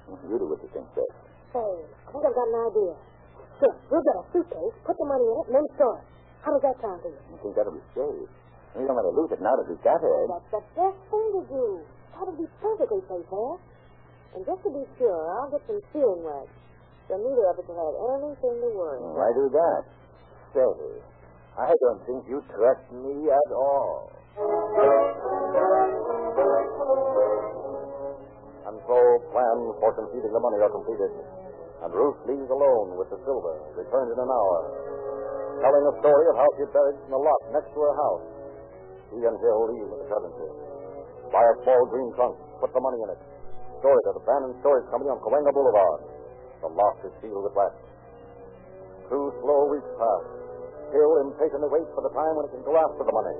You 0.09 0.35
do 0.39 0.45
what 0.47 0.59
you 0.61 0.69
think 0.73 0.87
best. 0.93 1.15
Say, 1.53 1.59
I 1.59 2.09
think 2.11 2.23
I've 2.25 2.35
got 2.35 2.47
an 2.49 2.59
idea. 2.67 2.93
Sure, 3.61 3.75
we'll 3.89 4.03
get 4.03 4.15
a 4.19 4.23
suitcase, 4.33 4.75
put 4.83 4.95
the 4.97 5.07
money 5.07 5.23
in 5.23 5.35
it, 5.39 5.45
and 5.47 5.53
then 5.61 5.65
store 5.77 5.97
it. 6.01 6.05
How 6.43 6.51
does 6.51 6.63
that 6.65 6.75
sound 6.83 6.99
to 7.05 7.09
you? 7.13 7.21
You 7.31 7.37
think 7.39 7.53
that'll 7.55 7.71
be 7.71 7.85
safe? 7.95 8.27
We 8.75 8.83
don't 8.83 8.97
want 8.97 9.05
to 9.07 9.15
lose 9.15 9.31
it 9.31 9.39
now 9.39 9.53
that 9.55 9.69
we've 9.69 9.79
got 9.85 10.01
it. 10.01 10.25
That's 10.27 10.49
the 10.49 10.63
best 10.75 10.99
thing 11.07 11.27
to 11.37 11.41
do. 11.47 11.65
That'll 12.17 12.35
be 12.35 12.49
perfectly 12.59 13.01
safe 13.05 13.27
there. 13.29 13.55
And 14.33 14.41
just 14.49 14.61
to 14.65 14.69
be 14.73 14.83
sure, 14.97 15.21
I'll 15.39 15.51
get 15.53 15.61
some 15.69 15.77
sealing 15.93 16.25
wax. 16.25 16.49
So 17.07 17.21
neither 17.21 17.45
of 17.53 17.61
us 17.61 17.65
will 17.69 17.77
have 17.77 17.97
anything 18.17 18.55
to 18.65 18.69
worry 18.73 18.97
about. 18.97 19.13
Why 19.13 19.29
do 19.37 19.45
that? 19.53 19.81
Say, 20.57 20.73
I 21.53 21.69
don't 21.69 22.01
think 22.09 22.25
you 22.25 22.41
trust 22.49 22.85
me 22.91 23.29
at 23.29 23.49
all. 23.53 24.09
And 28.83 29.23
plans 29.31 29.79
for 29.79 29.95
concealing 29.95 30.33
the 30.35 30.43
money 30.43 30.59
are 30.59 30.67
completed. 30.67 31.11
And 31.87 31.89
Ruth 31.95 32.19
leaves 32.27 32.51
alone 32.51 32.99
with 32.99 33.07
the 33.07 33.19
silver, 33.23 33.55
returns 33.79 34.11
in 34.11 34.19
an 34.19 34.27
hour, 34.27 34.59
telling 35.63 35.83
a 35.87 35.93
story 36.03 36.25
of 36.31 36.35
how 36.35 36.49
she 36.59 36.67
buried 36.67 36.99
it 36.99 37.07
in 37.07 37.13
a 37.15 37.21
lot 37.23 37.39
next 37.55 37.71
to 37.71 37.79
her 37.79 37.95
house. 37.95 38.25
He 39.15 39.23
and 39.23 39.39
Hill 39.39 39.61
leave 39.71 39.87
with 39.87 40.03
the 40.03 40.07
currency. 40.11 40.49
Buy 41.31 41.43
a 41.47 41.55
small 41.63 41.83
green 41.87 42.11
trunk, 42.19 42.35
put 42.59 42.75
the 42.75 42.83
money 42.83 42.99
in 43.07 43.09
it. 43.15 43.21
Store 43.79 43.95
it 43.95 44.05
at 44.11 44.15
the 44.19 44.23
abandoned 44.23 44.59
storage 44.59 44.87
company 44.91 45.11
on 45.11 45.19
Cahuenga 45.23 45.51
Boulevard. 45.55 46.01
The 46.59 46.71
lock 46.71 46.99
is 47.07 47.11
sealed 47.23 47.43
with 47.43 47.55
wax. 47.55 47.75
Two 49.07 49.31
slow 49.43 49.71
weeks 49.71 49.91
pass. 49.95 50.23
Hill 50.91 51.23
impatiently 51.23 51.71
waits 51.71 51.91
for 51.95 52.03
the 52.03 52.11
time 52.11 52.35
when 52.35 52.51
he 52.51 52.59
can 52.59 52.63
go 52.67 52.75
after 52.79 53.03
the 53.03 53.15
money. 53.15 53.37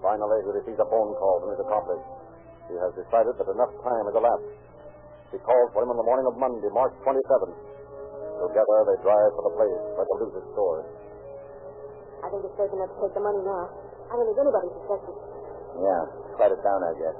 Finally, 0.00 0.40
he 0.44 0.50
receives 0.56 0.80
a 0.80 0.88
phone 0.88 1.12
call 1.20 1.40
from 1.44 1.52
his 1.52 1.60
accomplice. 1.60 2.04
He 2.68 2.76
has 2.76 2.92
decided 2.94 3.32
that 3.40 3.48
enough 3.48 3.72
time 3.80 4.04
has 4.12 4.16
elapsed. 4.16 4.52
He 5.32 5.38
calls 5.40 5.68
for 5.72 5.84
him 5.84 5.90
on 5.92 5.98
the 6.00 6.06
morning 6.08 6.24
of 6.28 6.36
Monday, 6.36 6.68
March 6.72 6.92
27th. 7.04 7.56
Together, 8.38 8.76
they 8.86 8.98
drive 9.02 9.30
for 9.34 9.44
the 9.50 9.54
place 9.58 9.82
where 9.96 10.06
the 10.06 10.16
loot 10.22 10.34
is 10.36 10.46
stored. 10.54 10.84
I 12.22 12.26
think 12.30 12.44
it's 12.44 12.56
safe 12.56 12.72
enough 12.72 12.92
to 12.92 12.98
take 13.02 13.14
the 13.16 13.24
money 13.24 13.42
now. 13.42 13.66
I 14.08 14.12
don't 14.16 14.26
think 14.30 14.40
anybody's 14.40 14.74
suspected. 14.84 15.16
Yeah, 15.80 16.02
write 16.38 16.52
it 16.54 16.62
down, 16.64 16.80
I 16.80 16.92
guess. 16.96 17.16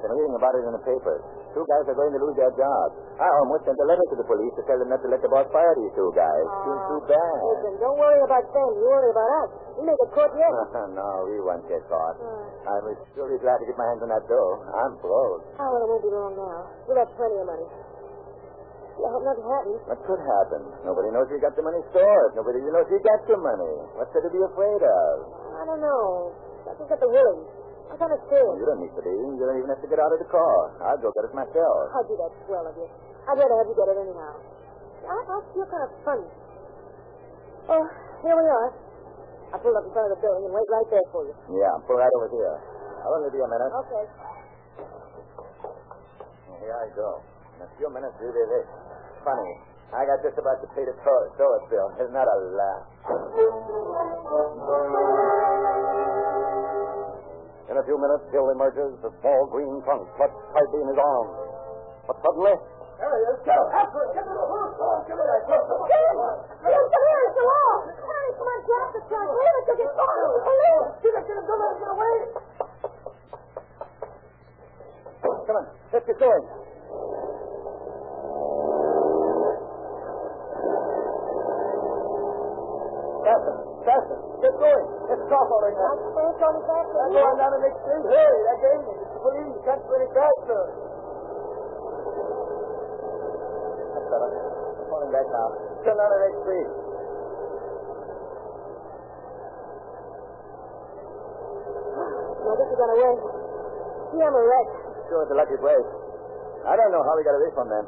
Been 0.00 0.12
reading 0.16 0.36
about 0.38 0.54
it 0.56 0.64
in 0.66 0.72
the 0.76 0.84
papers. 0.86 1.24
Two 1.52 1.64
guys 1.68 1.84
are 1.84 1.96
going 1.96 2.12
to 2.16 2.20
lose 2.24 2.36
their 2.40 2.52
jobs. 2.56 2.92
I 3.20 3.28
almost 3.44 3.68
sent 3.68 3.76
a 3.76 3.86
letter 3.86 4.00
to 4.12 4.16
the 4.16 4.24
police 4.24 4.52
to 4.56 4.62
tell 4.64 4.80
them 4.80 4.88
not 4.88 5.04
to 5.04 5.08
let 5.12 5.20
the 5.20 5.28
boss 5.28 5.44
fire 5.52 5.72
these 5.76 5.92
two 5.92 6.08
guys. 6.16 6.44
Seems 6.64 6.82
too 6.88 7.02
bad. 7.12 7.36
Listen, 7.44 7.72
don't 7.80 7.98
worry 8.00 8.20
about 8.24 8.44
them. 8.48 8.68
You 8.80 8.84
worry 8.88 9.10
about 9.12 9.30
us. 9.44 9.50
We 9.76 9.82
may 9.84 9.96
get 10.00 10.10
caught 10.16 10.32
yet. 10.32 10.52
no, 10.96 11.08
we 11.28 11.36
won't 11.44 11.64
get 11.68 11.84
caught. 11.92 12.16
Uh, 12.16 12.72
I'm 12.72 12.84
surely 13.12 13.36
glad 13.40 13.60
to 13.60 13.64
get 13.68 13.76
my 13.76 13.84
hands 13.92 14.00
on 14.00 14.10
that 14.10 14.24
dough. 14.24 14.52
I'm 14.72 14.96
broke. 15.04 15.44
oh, 15.60 15.68
well, 15.68 15.80
it 15.84 15.88
won't 15.92 16.04
be 16.04 16.10
long 16.12 16.34
now. 16.40 16.60
We'll 16.88 16.96
have 16.96 17.12
plenty 17.20 17.36
of 17.36 17.46
money. 17.46 17.68
I 18.92 19.08
hope 19.08 19.24
nothing 19.24 19.48
happens. 19.48 19.80
What 19.88 20.00
could 20.04 20.20
happen? 20.20 20.62
Nobody 20.84 21.08
knows 21.10 21.26
you 21.32 21.40
got 21.40 21.56
the 21.56 21.64
money 21.64 21.80
stored. 21.90 22.36
Nobody 22.36 22.60
even 22.60 22.76
knows 22.76 22.86
you 22.92 23.00
got 23.02 23.24
the 23.24 23.40
money. 23.40 23.74
What's 23.98 24.12
there 24.12 24.22
to 24.22 24.30
be 24.30 24.38
afraid 24.44 24.82
of? 24.84 25.12
I 25.58 25.62
don't 25.64 25.80
know. 25.82 26.32
I 26.68 26.76
think 26.76 26.86
got 26.92 27.00
the 27.00 27.10
willies. 27.10 27.61
I'm 27.90 27.98
kind 27.98 28.12
of 28.14 28.20
scared. 28.28 28.54
You 28.58 28.66
don't 28.68 28.80
need 28.84 28.94
to 28.94 29.02
be. 29.02 29.10
You 29.14 29.42
don't 29.42 29.58
even 29.58 29.70
have 29.72 29.82
to 29.82 29.90
get 29.90 29.98
out 29.98 30.12
of 30.14 30.20
the 30.22 30.30
car. 30.30 30.54
I'll 30.86 31.00
go 31.02 31.10
get 31.12 31.26
it 31.26 31.34
myself. 31.34 31.78
How'd 31.92 32.08
you 32.08 32.16
that 32.22 32.32
swell 32.46 32.64
of 32.66 32.74
you? 32.78 32.86
I'd 33.28 33.38
rather 33.38 33.56
have 33.58 33.68
you 33.68 33.76
get 33.76 33.88
it 33.92 33.98
anyhow. 34.02 34.34
I, 35.02 35.14
I 35.18 35.36
feel 35.50 35.66
kind 35.66 35.84
of 35.86 35.92
funny. 36.06 36.28
Oh, 37.70 37.84
here 38.22 38.36
we 38.38 38.46
are. 38.46 38.68
I'll 39.52 39.60
pull 39.60 39.76
up 39.76 39.84
in 39.84 39.92
front 39.92 40.08
of 40.10 40.16
the 40.16 40.20
building 40.24 40.48
and 40.48 40.54
wait 40.54 40.68
right 40.72 40.88
there 40.90 41.06
for 41.12 41.22
you. 41.28 41.34
Yeah, 41.52 41.70
pull 41.84 41.98
right 42.00 42.10
over 42.16 42.28
here. 42.32 42.56
I'll 43.04 43.14
only 43.18 43.30
be 43.34 43.38
a 43.42 43.50
minute. 43.50 43.70
Okay. 43.86 44.04
Here 46.62 46.74
I 46.78 46.86
go. 46.94 47.20
In 47.58 47.66
a 47.66 47.70
few 47.76 47.90
minutes, 47.90 48.14
we'll 48.22 48.32
be 48.32 48.42
there. 48.48 48.66
funny. 49.26 49.52
I 49.92 50.08
got 50.08 50.24
just 50.24 50.38
about 50.40 50.56
to 50.64 50.68
pay 50.72 50.88
the 50.88 50.96
toll, 51.04 51.24
toll 51.36 51.58
bill. 51.68 51.92
Isn't 52.00 52.16
that 52.16 52.24
a 52.24 52.36
laugh? 52.56 52.84
In 57.72 57.80
a 57.80 57.84
few 57.88 57.96
minutes, 57.96 58.28
Hill 58.28 58.52
emerges, 58.52 59.00
a 59.00 59.08
small 59.24 59.48
green 59.48 59.80
trunk 59.88 60.04
clutched 60.20 60.36
tightly 60.52 60.84
in 60.84 60.92
his 60.92 61.00
arm. 61.00 61.24
But 62.04 62.20
suddenly, 62.20 62.52
There 63.00 63.08
he 63.08 63.22
is. 63.32 63.40
Go. 63.48 63.56
After 63.72 63.96
him. 63.96 64.12
Get 64.12 64.28
to 64.28 64.34
the 64.36 64.44
roof. 64.44 64.76
Go 64.76 64.84
on. 64.92 65.00
Give 65.08 65.16
me 65.16 65.24
that. 65.24 65.40
Go. 65.48 65.56
Come 65.56 65.80
on. 65.80 65.88
Get 65.88 65.96
him! 66.04 66.20
Get 66.68 66.68
him! 66.68 66.84
Come 66.92 67.04
here! 67.08 67.24
It's 67.24 67.36
the 67.40 67.46
wall! 67.48 67.76
Hurry, 67.96 68.30
come 68.36 68.44
on, 68.52 68.60
get 68.68 68.92
the 68.92 69.00
trunk. 69.08 69.28
Leave 69.32 69.56
it 69.56 69.64
to 69.64 69.74
get 69.80 69.88
started. 69.88 70.28
Police! 70.44 71.00
Get 71.00 71.16
him. 71.16 71.24
Get 71.24 71.32
him. 71.32 71.44
Don't 71.48 71.60
let 71.64 71.72
him 71.72 71.80
get 71.80 71.90
away. 71.96 72.16
come 75.48 75.56
on, 75.56 75.66
let's 75.96 76.04
get 76.04 76.18
going. 76.20 76.44
Faster. 83.82 84.14
Get 84.38 84.54
going. 84.62 84.86
It's 85.10 85.26
off 85.26 85.50
already 85.50 85.74
now. 85.74 85.90
I'm 85.90 86.14
first 86.14 86.38
on 86.38 86.52
the 86.54 86.62
back. 86.70 86.86
Now 86.86 87.06
go 87.10 87.18
on 87.18 87.34
down 87.34 87.50
the 87.50 87.62
next 87.66 87.78
street. 87.82 88.04
Hurry. 88.06 88.40
That 88.46 88.58
game. 88.62 88.82
It's 88.86 89.10
the 89.10 89.20
police. 89.26 89.56
Can't 89.66 89.82
any 89.82 90.08
faster. 90.14 90.62
That's 93.90 94.06
better. 94.06 94.30
I'm 94.30 94.86
falling 94.86 95.10
back 95.10 95.26
now. 95.34 95.48
Turn 95.82 95.98
down 95.98 96.10
the 96.14 96.20
next 96.22 96.38
street. 96.46 96.70
I 102.42 102.54
guess 102.54 102.68
he 102.70 102.76
got 102.78 102.90
away. 102.92 103.14
Gee, 104.12 104.22
I'm 104.22 104.36
a 104.36 104.42
wreck. 104.46 104.68
Sure, 105.10 105.26
it's 105.26 105.32
a 105.34 105.38
lucky 105.38 105.58
break. 105.58 105.86
I 106.62 106.78
don't 106.78 106.92
know 106.94 107.02
how 107.02 107.18
we 107.18 107.26
got 107.26 107.34
away 107.34 107.50
from 107.58 107.66
them. 107.66 107.84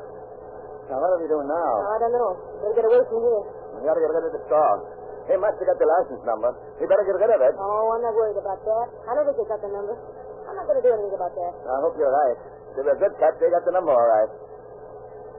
Now, 0.90 0.98
what 0.98 1.10
are 1.14 1.20
we 1.22 1.28
doing 1.30 1.46
now? 1.46 1.70
Oh, 1.78 1.94
I 1.94 1.98
don't 2.02 2.14
know. 2.14 2.30
Better 2.66 2.74
get 2.82 2.86
away 2.90 3.02
from 3.06 3.18
here. 3.22 3.42
We 3.78 3.86
gotta 3.86 4.02
get 4.02 4.10
rid 4.10 4.26
of 4.26 4.34
the 4.34 4.42
straw. 4.50 4.93
He 5.24 5.34
must 5.40 5.56
have 5.56 5.68
got 5.72 5.78
the 5.80 5.88
license 5.88 6.22
number. 6.28 6.50
We 6.76 6.84
better 6.84 7.04
get 7.08 7.16
rid 7.16 7.32
of 7.32 7.40
it. 7.40 7.54
Oh, 7.56 7.96
I'm 7.96 8.02
not 8.04 8.12
worried 8.12 8.36
about 8.36 8.60
that. 8.60 8.86
I 9.08 9.10
don't 9.16 9.24
think 9.24 9.40
they 9.40 9.48
got 9.48 9.60
the 9.64 9.72
number. 9.72 9.96
I'm 10.44 10.52
not 10.52 10.68
going 10.68 10.76
to 10.76 10.84
do 10.84 10.92
anything 10.92 11.16
about 11.16 11.32
that. 11.32 11.52
I 11.64 11.76
hope 11.80 11.96
you're 11.96 12.12
right. 12.12 12.38
They 12.76 12.82
were 12.84 12.96
good 13.00 13.14
cops. 13.16 13.40
They 13.40 13.48
got 13.48 13.64
the 13.64 13.72
number 13.72 13.96
all 13.96 14.04
right. 14.04 14.30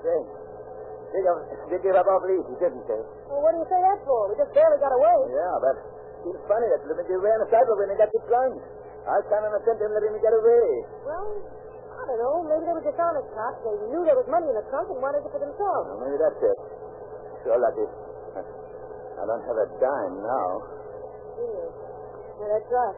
Say, 0.01 0.17
they, 1.13 1.21
they 1.69 1.79
gave 1.85 1.93
up 1.93 2.09
awfully 2.09 2.41
easy, 2.41 2.55
didn't 2.57 2.81
they? 2.89 3.01
Well, 3.29 3.45
what 3.45 3.53
do 3.53 3.61
you 3.61 3.69
say 3.69 3.77
that 3.77 4.01
for? 4.09 4.33
We 4.33 4.33
just 4.41 4.49
barely 4.57 4.81
got 4.81 4.89
away. 4.89 5.17
Yeah, 5.29 5.53
but 5.61 5.75
it's 6.33 6.43
funny 6.49 6.67
that 6.73 6.81
they 6.81 7.17
ran 7.21 7.37
a 7.45 7.47
cycle 7.53 7.77
when 7.77 7.93
they 7.93 7.97
got 8.01 8.09
the 8.09 8.21
trunk. 8.25 8.57
I 9.05 9.21
can't 9.29 9.45
understand 9.45 9.77
them 9.77 9.93
letting 9.93 10.17
me 10.17 10.19
get 10.19 10.33
away. 10.33 10.65
Well, 11.05 11.29
I 11.93 12.01
don't 12.09 12.19
know. 12.25 12.41
Maybe 12.49 12.65
they 12.65 12.73
were 12.73 12.81
dishonest 12.81 13.29
cops. 13.37 13.61
They 13.61 13.93
knew 13.93 14.01
there 14.01 14.17
was 14.17 14.25
money 14.33 14.49
in 14.49 14.57
the 14.57 14.65
trunk 14.73 14.89
and 14.89 14.97
wanted 14.97 15.21
it 15.21 15.29
for 15.29 15.37
themselves. 15.37 15.85
Well, 15.93 16.01
maybe 16.01 16.17
that's 16.17 16.41
it. 16.41 16.57
Sure 17.45 17.61
lucky. 17.61 17.85
I 19.15 19.23
don't 19.25 19.45
have 19.47 19.57
a 19.57 19.67
dime 19.79 20.15
now. 20.21 20.49
Yeah. 21.39 21.67
That's 22.45 22.69
right. 22.69 22.97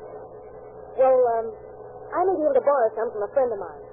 Well, 0.97 1.19
um, 1.37 1.47
I 2.09 2.19
may 2.25 2.35
be 2.37 2.43
able 2.45 2.57
to 2.57 2.65
borrow 2.65 2.89
some 2.97 3.09
from 3.13 3.21
a 3.25 3.31
friend 3.37 3.49
of 3.53 3.59
mine. 3.61 3.83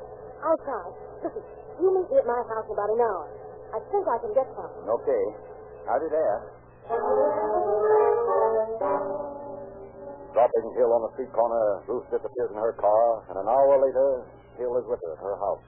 I'll 0.40 0.60
try. 0.64 0.84
Listen, 1.20 1.44
you 1.80 1.88
meet 1.92 2.08
me 2.08 2.16
at 2.20 2.26
my 2.28 2.40
house 2.48 2.64
in 2.68 2.72
about 2.72 2.90
an 2.92 3.00
hour. 3.00 3.26
I 3.76 3.78
think 3.92 4.04
I 4.08 4.16
can 4.24 4.32
get 4.32 4.48
some. 4.56 4.72
Okay. 4.88 5.24
Howdy 5.84 6.08
there. 6.08 6.38
Dropping 10.34 10.66
Hill 10.74 10.90
on 10.90 11.00
the 11.06 11.10
street 11.14 11.32
corner, 11.32 11.80
Ruth 11.86 12.04
disappears 12.10 12.50
in 12.50 12.58
her 12.58 12.74
car, 12.74 13.22
and 13.30 13.36
an 13.38 13.46
hour 13.46 13.78
later, 13.78 14.26
Hill 14.58 14.74
is 14.80 14.86
with 14.88 14.98
her 15.04 15.12
at 15.14 15.20
her 15.22 15.36
house. 15.38 15.62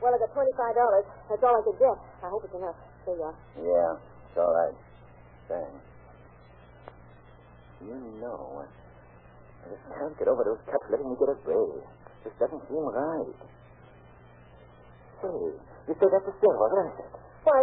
Well, 0.00 0.14
I 0.14 0.18
got 0.18 0.30
twenty-five 0.32 0.74
dollars. 0.78 1.06
That's 1.28 1.42
all 1.42 1.58
I 1.58 1.62
could 1.66 1.78
get. 1.82 1.96
I 2.22 2.30
hope 2.30 2.42
it's 2.46 2.54
enough. 2.54 2.78
There 3.04 3.16
you 3.18 3.22
are. 3.26 3.36
Yeah, 3.58 3.90
it's 4.30 4.38
all 4.38 4.52
right. 4.54 4.74
Thanks. 5.48 5.82
You 7.80 7.94
know, 8.20 8.62
I 8.64 9.64
just 9.70 9.84
can't 9.96 10.14
get 10.18 10.28
over 10.28 10.42
those 10.44 10.60
cops 10.66 10.86
letting 10.90 11.08
me 11.08 11.16
get 11.16 11.30
away. 11.30 11.80
This 12.26 12.34
doesn't 12.42 12.62
seem 12.68 12.84
right. 12.84 13.38
Say, 15.22 15.34
you 15.88 15.94
say 15.94 16.06
that's 16.10 16.26
a 16.26 16.34
still, 16.36 16.56
wasn't 16.58 16.90
it? 16.94 17.10
Why, 17.46 17.58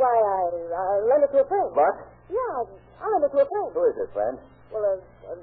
why, 0.00 0.16
I 0.16 0.40
uh, 0.48 0.96
lent 1.12 1.22
it 1.28 1.30
to 1.36 1.44
a 1.44 1.48
friend. 1.48 1.68
What? 1.76 1.96
Yeah, 2.32 2.56
I 2.98 3.04
lent 3.12 3.24
it 3.28 3.32
to 3.36 3.40
a 3.44 3.48
friend. 3.48 3.68
Who 3.76 3.82
is 3.88 3.96
this, 4.00 4.10
friend? 4.16 4.36
Well, 4.72 4.84
uh, 4.84 5.32
uh, 5.32 5.38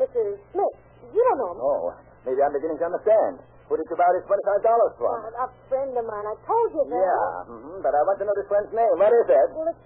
Mr. 0.00 0.20
Smith. 0.56 0.74
You 1.12 1.20
don't 1.20 1.38
know 1.38 1.52
him. 1.52 1.60
Oh, 1.60 1.92
maybe 2.24 2.40
I'm 2.40 2.52
beginning 2.56 2.80
to 2.80 2.86
understand. 2.88 3.44
Who 3.68 3.76
did 3.76 3.84
you 3.92 3.96
borrow 3.96 4.12
this 4.16 4.24
$25 4.24 4.96
from? 4.96 5.16
Uh, 5.20 5.44
a 5.44 5.46
friend 5.68 5.92
of 5.92 6.04
mine. 6.08 6.26
I 6.28 6.36
told 6.48 6.68
you 6.72 6.84
that. 6.88 6.96
yeah, 6.96 7.52
mm-hmm, 7.52 7.78
but 7.84 7.92
I 7.92 8.00
want 8.08 8.16
to 8.20 8.24
know 8.24 8.36
this 8.40 8.48
friend's 8.48 8.72
name. 8.72 8.96
What 8.96 9.12
is 9.12 9.28
it? 9.28 9.48
Well, 9.52 9.68
it's 9.68 9.80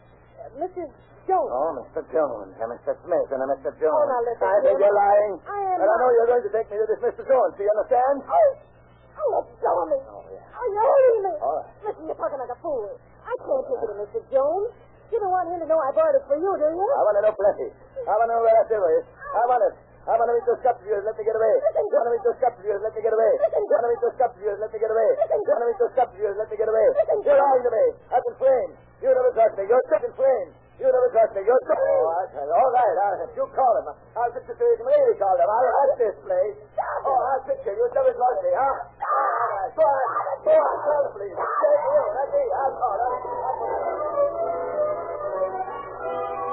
Mrs. 0.57 0.91
Jones. 1.27 1.51
Oh, 1.51 1.71
Mr. 1.75 2.03
Jones, 2.15 2.55
and 2.63 2.69
Mr. 2.71 2.95
Smith, 3.03 3.29
and 3.35 3.41
a 3.43 3.47
Mr. 3.51 3.71
Jones. 3.83 3.99
Oh, 3.99 4.07
now 4.07 4.21
listen, 4.23 4.47
I 4.47 4.59
think 4.63 4.79
you're 4.79 4.95
lying. 4.95 5.35
I 5.43 5.59
am 5.75 5.79
But 5.83 5.89
I 5.91 5.97
know 5.99 6.11
you're 6.15 6.31
going 6.31 6.45
to 6.47 6.53
take 6.55 6.69
me 6.71 6.77
to 6.79 6.87
this 6.87 7.03
Mr. 7.03 7.23
Jones. 7.27 7.53
Do 7.59 7.67
you 7.67 7.73
understand? 7.75 8.17
Oh, 8.31 8.51
oh, 9.19 9.29
let 9.43 9.45
go 9.59 9.73
of 9.75 9.87
me. 9.91 9.99
Oh, 10.07 10.23
yeah. 10.31 10.47
Oh, 10.55 10.67
you're 10.71 10.87
hurting 10.87 11.23
me. 11.27 11.35
All 11.43 11.55
right. 11.59 11.71
Listen, 11.83 12.03
you're 12.07 12.21
talking 12.21 12.39
like 12.39 12.53
a 12.55 12.59
fool. 12.63 12.87
I 13.27 13.35
can't 13.43 13.65
take 13.67 13.81
it 13.83 13.89
to 13.91 13.97
Mr. 14.07 14.21
Jones. 14.31 14.71
You 15.11 15.19
don't 15.23 15.31
want 15.31 15.47
him 15.51 15.63
to 15.63 15.69
know 15.71 15.79
I 15.79 15.91
bought 15.95 16.15
it 16.19 16.23
for 16.27 16.35
you, 16.35 16.51
do 16.59 16.67
you? 16.67 16.83
I 16.83 17.03
want 17.07 17.15
to 17.19 17.23
know 17.31 17.35
plenty. 17.35 17.71
I 18.07 18.13
want 18.19 18.27
to 18.27 18.35
know 18.35 18.43
where 18.43 18.55
that 18.59 18.67
silver 18.67 18.91
is. 18.99 19.07
I 19.35 19.43
want 19.47 19.63
it. 19.63 19.75
I 20.07 20.15
want 20.15 20.31
to 20.31 20.39
meet 20.39 20.47
those 20.47 20.63
yours. 20.87 21.03
Let 21.03 21.19
me 21.19 21.27
get 21.27 21.35
away. 21.35 21.55
I 21.75 21.83
want 21.83 22.07
to 22.07 22.13
meet 22.15 22.23
those 22.23 22.39
yours. 22.63 22.79
Let 22.79 22.95
me 22.95 23.03
get 23.03 23.11
away. 23.11 23.33
I 23.43 23.59
want 23.59 23.83
to 23.83 23.91
meet 23.91 23.99
those 24.07 24.15
yours. 24.39 24.59
Let 24.63 24.71
me 24.71 24.79
get 24.79 24.87
away. 24.95 25.11
I 25.19 25.35
want 25.35 25.59
to 25.59 25.67
meet 25.67 25.79
those 25.83 25.99
yours. 26.15 26.37
Let 26.39 26.47
me 26.47 26.55
get 26.55 26.71
away. 26.71 26.87
You're 27.27 27.35
lying 27.43 27.65
to 27.67 27.73
me. 27.75 27.87
I've 28.15 28.23
been 28.23 28.39
framed. 28.39 28.75
You 29.03 29.11
never 29.11 29.35
trust 29.35 29.59
me. 29.59 29.67
You're 29.67 29.83
second 29.91 30.15
framed. 30.15 30.55
You 30.79 30.87
never 30.87 31.11
trust 31.11 31.35
me. 31.35 31.43
You're 31.43 31.59
second. 31.67 31.91
Oh, 31.91 32.07
I 32.07 32.23
tell 32.31 32.47
you. 32.47 32.55
All 32.55 32.71
right. 32.71 32.97
I'll, 33.03 33.35
you 33.35 33.45
call 33.51 33.75
him. 33.83 33.91
I'll 34.15 34.31
fix 34.31 34.47
the 34.47 34.55
situation. 34.55 34.87
Maybe 34.87 35.19
call 35.19 35.35
him. 35.35 35.51
I'll 35.51 35.75
at 35.75 35.99
this 35.99 36.15
place. 36.23 36.55
Oh, 37.03 37.19
I'll 37.35 37.43
fix 37.51 37.59
you. 37.67 37.75
You 37.75 37.91
never 37.91 38.15
trust 38.15 38.41
me, 38.47 38.55
huh? 38.55 38.79
Go 39.75 39.83
on. 39.83 40.07
Go 40.47 40.55
on. 40.55 40.75
Call 40.87 41.03
the 41.03 41.11
police. 41.19 41.35
Stay 41.35 41.75
here. 41.83 42.07
Let 42.15 42.29
me. 42.31 42.43
I'll 42.55 42.79
call 42.79 42.95
him. 42.95 43.11
And 46.07 46.46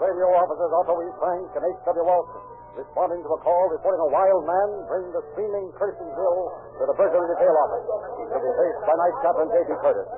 radio 0.00 0.32
officers 0.32 0.72
Otto 0.72 0.96
E. 1.04 1.08
Frank 1.20 1.48
and 1.60 1.62
H.W. 1.84 2.00
Walton, 2.08 2.40
responding 2.80 3.20
to 3.20 3.30
a 3.36 3.40
call 3.44 3.68
reporting 3.68 4.00
a 4.00 4.10
wild 4.10 4.48
man 4.48 4.68
bring 4.88 5.04
the 5.12 5.20
screaming 5.36 5.68
Curtis 5.76 6.00
Hill 6.00 6.38
to 6.80 6.82
the 6.88 6.96
Burglary 6.96 7.28
Detail 7.36 7.52
Office. 7.52 7.84
To 8.32 8.38
be 8.40 8.50
faced 8.56 8.80
by 8.88 8.94
Night 8.96 9.16
Captain 9.20 9.48
J.B. 9.52 9.70
Curtis. 9.84 10.08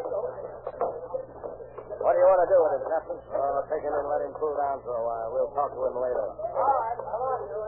What 2.03 2.15
do 2.15 2.19
you 2.19 2.27
want 2.27 2.41
to 2.43 2.51
do 2.51 2.59
with 2.59 2.73
him, 2.79 2.83
Captain? 2.91 3.19
Uh, 3.31 3.63
take 3.71 3.83
him 3.87 3.95
and 3.95 4.07
let 4.11 4.21
him 4.27 4.35
cool 4.35 4.55
down 4.59 4.83
for 4.83 4.91
a 4.91 5.05
while. 5.07 5.29
We'll 5.35 5.55
talk 5.55 5.71
to 5.71 5.81
him 5.87 5.97
later. 6.03 6.27
All 6.35 6.67
right. 6.67 6.99
Come 6.99 7.23
on, 7.23 7.39
you. 7.47 7.63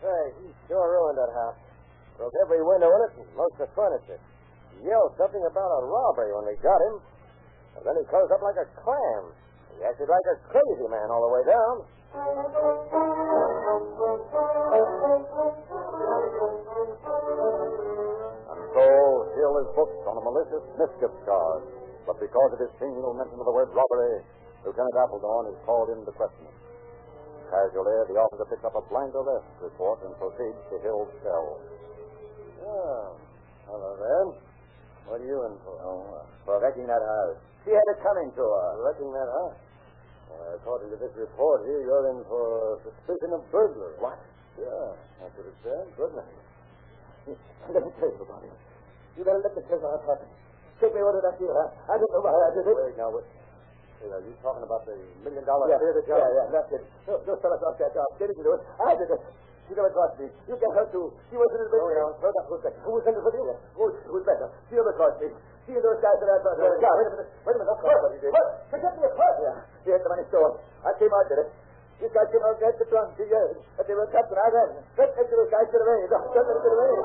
Hey, 0.00 0.24
he 0.44 0.48
sure 0.68 0.88
ruined 0.92 1.16
that 1.20 1.32
house. 1.36 1.56
Broke 2.16 2.36
every 2.44 2.60
window 2.60 2.88
in 2.88 3.00
it 3.08 3.12
and 3.20 3.28
most 3.36 3.56
of 3.60 3.64
the 3.64 3.72
furniture. 3.72 4.20
He 4.76 4.88
yelled 4.88 5.16
something 5.16 5.40
about 5.40 5.70
a 5.72 5.80
robbery 5.88 6.32
when 6.36 6.52
we 6.52 6.56
got 6.60 6.80
him. 6.84 7.00
And 7.80 7.82
then 7.84 7.96
he 7.96 8.04
closed 8.12 8.32
up 8.32 8.44
like 8.44 8.60
a 8.60 8.68
clam. 8.80 9.32
Acted 9.80 10.08
like 10.12 10.26
a 10.28 10.36
crazy 10.52 10.86
man 10.92 11.08
all 11.08 11.24
the 11.24 11.32
way 11.32 11.42
down. 11.48 11.74
And 18.50 18.60
so 18.76 18.86
Hill 19.34 19.54
is 19.64 19.68
booked 19.72 20.04
on 20.04 20.14
a 20.20 20.22
malicious 20.22 20.64
mischief 20.76 21.12
charge. 21.24 21.64
But 22.06 22.20
because 22.20 22.50
of 22.54 22.60
his 22.60 22.72
single 22.76 23.14
mention 23.16 23.40
of 23.40 23.46
the 23.48 23.56
word 23.56 23.72
robbery, 23.72 24.20
Lieutenant 24.64 24.94
Appledorn 25.00 25.48
is 25.48 25.58
called 25.64 25.88
into 25.90 26.12
questioning. 26.12 26.52
Casually, 27.48 27.96
the 28.06 28.20
officer 28.20 28.46
picks 28.46 28.62
up 28.62 28.76
a 28.76 28.84
blank 28.92 29.16
arrest 29.16 29.48
report 29.64 30.04
and 30.04 30.12
proceeds 30.20 30.60
to 30.70 30.76
Hill's 30.84 31.10
cell. 31.24 31.58
Oh, 32.62 33.16
hello 33.66 33.90
there. 33.96 34.26
What 35.08 35.18
are 35.18 35.26
you 35.26 35.40
in 35.48 35.56
for? 35.64 35.74
Oh, 35.82 36.04
uh, 36.14 36.22
for 36.44 36.60
wrecking 36.62 36.86
that 36.86 37.02
house. 37.02 37.40
She 37.64 37.72
had 37.74 37.82
it 37.90 37.98
coming 38.04 38.30
to 38.30 38.44
her. 38.44 38.68
Wrecking 38.86 39.10
that 39.10 39.26
house? 39.26 39.58
Uh, 40.30 40.56
according 40.56 40.88
to 40.94 40.98
this 41.02 41.12
report 41.18 41.66
here, 41.66 41.82
you're 41.82 42.06
in 42.14 42.22
for 42.30 42.78
suspicion 42.86 43.34
of 43.34 43.42
burglary. 43.50 43.98
What? 43.98 44.18
Yeah, 44.58 44.94
that's 45.20 45.34
what 45.36 45.46
it 45.50 45.56
said. 45.66 45.84
Goodness. 45.98 46.28
Let 47.70 47.82
me 47.84 47.90
tell 47.98 48.10
you 48.10 48.22
about 48.24 48.42
it. 48.46 48.54
You 49.18 49.22
better 49.26 49.42
let 49.42 49.52
me 49.54 49.62
tell 49.68 49.78
you 49.78 49.86
it 49.90 50.02
happened. 50.06 50.32
Take 50.80 50.94
me 50.96 51.00
over 51.04 51.18
to 51.18 51.22
that 51.28 51.36
deal, 51.36 51.52
huh? 51.52 51.92
I 51.92 51.94
don't 52.00 52.08
know 52.08 52.22
why 52.24 52.32
I 52.32 52.50
did 52.56 52.64
it. 52.64 52.72
Wait, 52.72 52.96
now, 52.96 53.12
wait. 53.12 53.26
Hey, 54.00 54.08
are 54.08 54.22
you 54.24 54.32
talking 54.40 54.64
about 54.64 54.88
the 54.88 54.96
million 55.20 55.44
dollar 55.44 55.68
Yeah, 55.68 55.76
theater 55.76 56.00
job? 56.08 56.18
yeah, 56.24 56.30
yeah, 56.40 56.46
that's 56.56 56.70
it. 56.72 56.82
Those, 57.04 57.20
those 57.28 57.36
fellas 57.44 57.60
off 57.68 57.76
that 57.76 57.92
job 57.92 58.08
didn't 58.16 58.40
do 58.40 58.56
it. 58.56 58.62
I 58.80 58.96
did 58.96 59.12
it. 59.12 59.20
She 59.70 59.78
never 59.78 59.94
Sheila 59.94 60.18
me. 60.18 60.26
You 60.50 60.58
get 60.58 60.66
her 60.74 60.82
too. 60.90 61.14
She 61.30 61.38
was 61.38 61.46
in 61.54 61.62
the 61.62 61.70
business. 61.70 61.78
Oh 61.78 61.94
no, 61.94 62.10
no, 62.10 62.28
no. 62.34 62.42
Who's 62.50 62.58
better? 62.66 62.82
Who 62.82 62.90
was 62.90 63.06
in 63.06 63.14
his 63.14 63.22
business? 63.22 63.58
Who's, 63.78 63.94
who's 64.10 64.26
better? 64.26 64.50
She 64.66 64.74
never 64.74 64.90
Sheila 64.98 65.14
me. 65.22 65.30
She 65.62 65.78
and 65.78 65.84
those 65.86 66.02
guys 66.02 66.18
that 66.18 66.26
I 66.26 66.42
thought. 66.42 66.58
Yeah. 66.58 66.90
Wait 66.90 67.06
a 67.06 67.14
minute. 67.14 67.30
Wait 67.46 67.54
a 67.54 67.58
minute. 67.62 67.70
That's 67.70 68.02
what 68.02 68.10
he 68.10 68.18
did. 68.18 68.34
What? 68.34 68.66
They 68.74 68.82
get 68.82 68.98
me 68.98 69.06
a 69.06 69.12
purse. 69.14 69.38
Yeah. 69.38 69.62
She 69.86 69.94
had 69.94 70.02
the 70.02 70.10
money 70.10 70.26
stolen. 70.26 70.58
I 70.82 70.90
came 70.98 71.14
out, 71.14 71.30
did 71.30 71.38
it. 71.46 71.54
These 72.02 72.10
guys 72.10 72.26
came 72.34 72.42
out 72.42 72.58
and 72.58 72.66
had 72.66 72.74
the 72.82 72.86
trunk. 72.90 73.14
two 73.14 73.30
years. 73.30 73.54
But 73.78 73.86
they 73.86 73.94
were 73.94 74.10
kept 74.10 74.26
I 74.34 74.48
ran. 74.50 74.82
Let's 74.98 75.14
take 75.14 75.30
those 75.30 75.50
guys 75.54 75.70
to 75.70 75.78
the 75.78 75.86
rain. 75.86 76.02
Let 76.10 76.18
them 76.34 76.58
to 76.58 76.66
the 76.66 76.78
rain. 76.82 76.98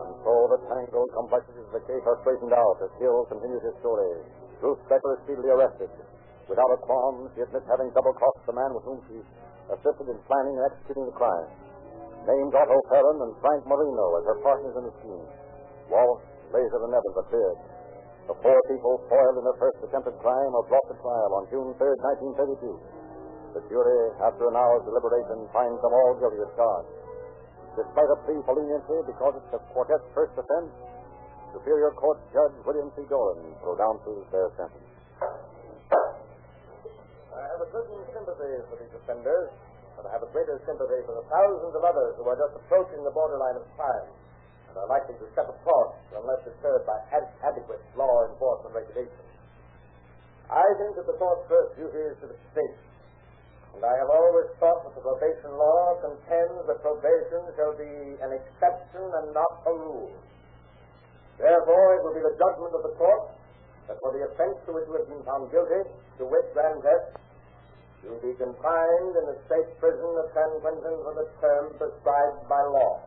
And 0.00 0.12
so 0.24 0.32
the 0.56 0.58
tangled 0.72 1.10
complexities 1.12 1.68
of 1.68 1.72
the 1.76 1.84
case 1.84 2.04
are 2.08 2.16
straightened 2.24 2.56
out 2.56 2.80
as 2.80 2.88
Hill 2.96 3.28
continues 3.28 3.60
his 3.60 3.76
story. 3.84 4.24
Ruth 4.64 4.80
Becker 4.88 5.20
is 5.20 5.20
speedily 5.28 5.52
arrested. 5.52 5.92
Without 6.48 6.70
a 6.76 6.78
qualm, 6.84 7.32
she 7.32 7.40
admits 7.40 7.64
having 7.64 7.88
double-crossed 7.96 8.44
the 8.44 8.52
man 8.52 8.70
with 8.76 8.84
whom 8.84 9.00
she 9.08 9.16
assisted 9.72 10.06
in 10.12 10.18
planning 10.28 10.54
and 10.60 10.64
executing 10.68 11.08
the 11.08 11.16
crime. 11.16 11.48
Named 12.28 12.52
Otto 12.52 12.78
Perrin 12.88 13.18
and 13.24 13.32
Frank 13.40 13.64
Marino 13.64 14.06
as 14.20 14.24
her 14.28 14.38
partners 14.44 14.76
in 14.76 14.84
the 14.84 14.94
scheme. 15.00 15.26
Wallace, 15.88 16.24
Laser, 16.52 16.80
and 16.84 16.92
Evans 16.92 17.16
are 17.20 17.28
cleared. 17.32 17.60
The 18.28 18.36
four 18.40 18.58
people 18.72 19.04
foiled 19.12 19.36
in 19.36 19.44
their 19.44 19.60
first 19.60 19.76
attempted 19.84 20.16
crime 20.24 20.52
are 20.56 20.68
brought 20.68 20.88
to 20.88 20.96
trial 21.00 21.32
on 21.36 21.48
June 21.52 21.76
3rd, 21.76 21.98
1932. 22.36 22.80
The 23.52 23.62
jury, 23.68 24.00
after 24.24 24.48
an 24.48 24.56
hour's 24.56 24.84
deliberation, 24.88 25.44
finds 25.52 25.80
them 25.84 25.92
all 25.92 26.16
guilty 26.16 26.40
as 26.40 26.52
charged. 26.56 26.92
Despite 27.76 28.10
a 28.10 28.18
plea 28.24 28.40
for 28.48 28.56
leniency 28.56 28.98
because 29.04 29.34
it's 29.36 29.50
the 29.52 29.60
quartet's 29.76 30.08
first 30.16 30.32
offense, 30.40 30.72
Superior 31.52 31.92
Court 31.94 32.18
Judge 32.32 32.56
William 32.66 32.90
C. 32.96 33.06
Doran 33.06 33.44
pronounces 33.62 34.26
their 34.32 34.48
sentence. 34.56 34.90
Have 37.54 37.70
a 37.70 37.70
certain 37.70 38.02
sympathy 38.10 38.50
for 38.66 38.74
these 38.82 38.90
offenders, 38.98 39.46
but 39.94 40.02
I 40.02 40.18
have 40.18 40.26
a 40.26 40.30
greater 40.34 40.58
sympathy 40.66 40.98
for 41.06 41.14
the 41.14 41.22
thousands 41.30 41.70
of 41.78 41.86
others 41.86 42.18
who 42.18 42.26
are 42.26 42.34
just 42.34 42.50
approaching 42.58 42.98
the 43.06 43.14
borderline 43.14 43.54
of 43.54 43.62
crime 43.78 44.10
and 44.66 44.74
are 44.74 44.90
likely 44.90 45.14
to 45.22 45.26
step 45.30 45.46
across 45.46 45.94
unless 46.18 46.42
deterred 46.42 46.82
by 46.82 46.98
ad- 47.14 47.30
adequate 47.46 47.78
law 47.94 48.26
enforcement 48.26 48.74
regulations. 48.74 49.30
I 50.50 50.66
think 50.82 50.98
that 50.98 51.06
the 51.06 51.14
court's 51.14 51.46
first 51.46 51.78
duty 51.78 52.02
is 52.10 52.18
to 52.26 52.34
the 52.34 52.38
state, 52.50 52.78
and 53.78 53.86
I 53.86 54.02
have 54.02 54.10
always 54.10 54.50
thought 54.58 54.82
that 54.90 54.98
the 54.98 55.06
probation 55.06 55.54
law 55.54 55.94
contends 56.02 56.58
that 56.66 56.82
probation 56.82 57.54
shall 57.54 57.78
be 57.78 58.18
an 58.18 58.34
exception 58.34 59.06
and 59.22 59.30
not 59.30 59.62
a 59.70 59.72
rule. 59.78 60.10
Therefore, 61.38 61.86
it 61.94 62.00
will 62.02 62.18
be 62.18 62.24
the 62.26 62.34
judgment 62.34 62.74
of 62.74 62.82
the 62.82 62.98
court 62.98 63.30
that 63.86 63.94
for 64.02 64.10
the 64.10 64.26
offense 64.26 64.58
to 64.66 64.74
which 64.74 64.90
you 64.90 64.98
have 64.98 65.06
been 65.06 65.22
found 65.22 65.54
guilty, 65.54 65.86
to 66.18 66.26
wit 66.26 66.50
grand 66.50 66.82
theft, 66.82 67.22
will 68.08 68.20
be 68.20 68.36
confined 68.36 69.12
in 69.16 69.24
the 69.28 69.38
state 69.48 69.70
prison 69.80 70.10
of 70.20 70.26
San 70.36 70.50
Quentin 70.60 70.96
for 71.04 71.14
the 71.16 71.26
term 71.40 71.72
prescribed 71.80 72.44
by 72.48 72.60
law. 72.60 73.00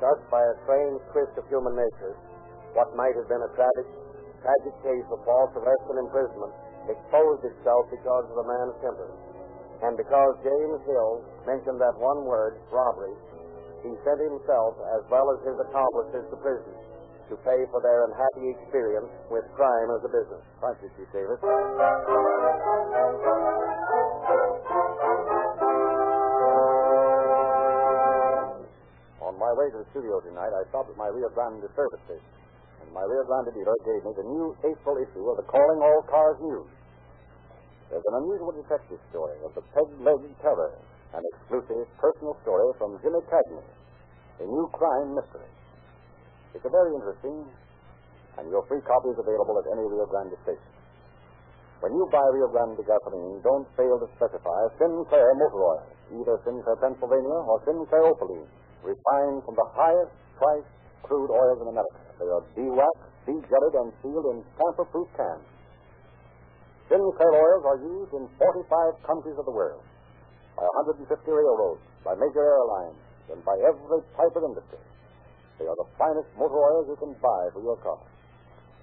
Thus, 0.00 0.20
by 0.28 0.42
a 0.42 0.54
strange 0.68 1.00
twist 1.12 1.32
of 1.40 1.48
human 1.48 1.76
nature, 1.76 2.14
what 2.76 2.92
might 2.92 3.16
have 3.16 3.28
been 3.30 3.40
a 3.40 3.52
tragic, 3.56 3.88
tragic 4.42 4.74
case 4.84 5.08
of 5.08 5.22
false 5.24 5.52
arrest 5.56 5.84
and 5.88 5.98
imprisonment 6.04 6.52
exposed 6.92 7.40
itself 7.44 7.88
because 7.88 8.26
of 8.28 8.36
a 8.36 8.46
man's 8.46 8.76
temper. 8.84 9.08
And 9.84 9.96
because 9.96 10.32
James 10.44 10.80
Hill 10.84 11.24
mentioned 11.48 11.80
that 11.80 11.96
one 11.96 12.24
word, 12.24 12.60
robbery, 12.68 13.16
he 13.84 13.92
sent 14.00 14.20
himself, 14.24 14.80
as 14.96 15.04
well 15.12 15.28
as 15.36 15.44
his 15.44 15.60
accomplices, 15.60 16.24
to 16.32 16.36
prison 16.40 16.74
to 17.28 17.36
pay 17.40 17.56
for 17.72 17.80
their 17.80 18.04
unhappy 18.04 18.52
experience 18.52 19.08
with 19.32 19.44
crime 19.56 19.88
as 19.96 20.04
a 20.04 20.10
business. 20.12 20.44
Thank 20.60 20.76
you, 20.84 20.90
Chief 20.92 21.08
Davis. 21.08 21.40
On 29.24 29.32
my 29.40 29.52
way 29.56 29.72
to 29.72 29.78
the 29.80 29.88
studio 29.96 30.20
tonight, 30.20 30.52
I 30.52 30.68
stopped 30.68 30.92
at 30.92 31.00
my 31.00 31.08
Rio 31.08 31.32
Grande 31.32 31.64
service 31.72 32.02
station, 32.04 32.32
and 32.84 32.92
my 32.92 33.08
Rio 33.08 33.24
Grande 33.24 33.56
dealer 33.56 33.78
gave 33.88 34.04
me 34.04 34.12
the 34.20 34.26
new 34.28 34.52
April 34.68 35.00
issue 35.00 35.24
of 35.32 35.40
the 35.40 35.48
Calling 35.48 35.80
All 35.80 36.04
Cars 36.04 36.36
News. 36.44 36.68
There's 37.88 38.04
an 38.04 38.20
unusual 38.20 38.52
detective 38.52 39.00
story 39.08 39.40
of 39.48 39.54
the 39.56 39.64
peg-legged 39.72 40.34
terror, 40.44 40.76
an 41.14 41.22
exclusive 41.30 41.86
personal 42.02 42.34
story 42.42 42.74
from 42.74 42.98
Jimmy 42.98 43.22
Cagney, 43.30 43.62
a 44.42 44.46
new 44.46 44.66
crime 44.74 45.14
mystery. 45.14 45.50
It's 46.54 46.66
a 46.66 46.72
very 46.74 46.90
interesting, 46.94 47.46
and 48.38 48.50
your 48.50 48.66
free 48.66 48.82
copy 48.82 49.14
is 49.14 49.18
available 49.18 49.54
at 49.62 49.66
any 49.70 49.86
Rio 49.86 50.06
Grande 50.10 50.34
station. 50.42 50.74
When 51.78 51.94
you 51.94 52.06
buy 52.10 52.24
Rio 52.34 52.50
Grande 52.50 52.82
gasoline, 52.82 53.38
don't 53.46 53.66
fail 53.78 53.98
to 54.02 54.08
specify 54.18 54.60
Sinclair 54.78 55.38
motor 55.38 55.62
oil, 55.62 55.86
either 56.18 56.34
Sinclair 56.42 56.78
Pennsylvania 56.82 57.38
or 57.46 57.62
Sinclair 57.62 58.10
Opaline, 58.10 58.50
refined 58.82 59.46
from 59.46 59.54
the 59.54 59.68
highest 59.70 60.14
priced 60.34 60.74
crude 61.06 61.30
oils 61.30 61.62
in 61.62 61.68
America. 61.70 62.00
They 62.18 62.26
are 62.26 62.42
de-waxed, 62.58 63.10
de-jetted, 63.26 63.74
and 63.78 63.88
sealed 64.02 64.26
in 64.34 64.42
tamper-proof 64.58 65.08
cans. 65.14 65.46
Sinclair 66.90 67.32
oils 67.38 67.64
are 67.68 67.78
used 67.84 68.12
in 68.18 68.24
45 68.38 69.06
countries 69.06 69.38
of 69.38 69.46
the 69.46 69.54
world, 69.54 69.84
by 70.54 70.64
150 70.86 71.06
railroads, 71.26 71.82
by 72.06 72.14
major 72.14 72.42
airlines, 72.42 72.98
and 73.30 73.40
by 73.44 73.56
every 73.62 74.00
type 74.14 74.34
of 74.34 74.42
industry. 74.46 74.82
They 75.58 75.66
are 75.66 75.78
the 75.78 75.88
finest 75.98 76.30
motor 76.34 76.58
oils 76.58 76.86
you 76.90 76.98
can 76.98 77.14
buy 77.22 77.42
for 77.54 77.62
your 77.62 77.78
car. 77.78 77.98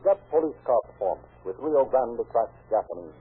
Get 0.04 0.18
police 0.32 0.58
car 0.66 0.80
performance 0.88 1.30
with 1.46 1.60
Rio 1.60 1.86
Grande 1.86 2.24
cracked 2.32 2.58
gasoline. 2.72 3.14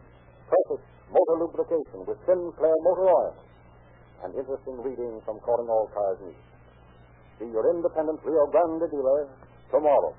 Perfect 0.48 0.86
motor 1.10 1.36
lubrication 1.44 2.06
with 2.06 2.18
Sinclair 2.24 2.76
motor 2.86 3.08
oil. 3.10 3.34
And 4.24 4.34
interesting 4.34 4.80
reading 4.80 5.20
from 5.24 5.40
Calling 5.40 5.68
All 5.68 5.90
Cars 5.92 6.18
News. 6.22 6.40
See 7.38 7.48
your 7.52 7.68
independent 7.74 8.20
Rio 8.24 8.46
Grande 8.48 8.86
dealer 8.90 9.28
tomorrow. 9.70 10.14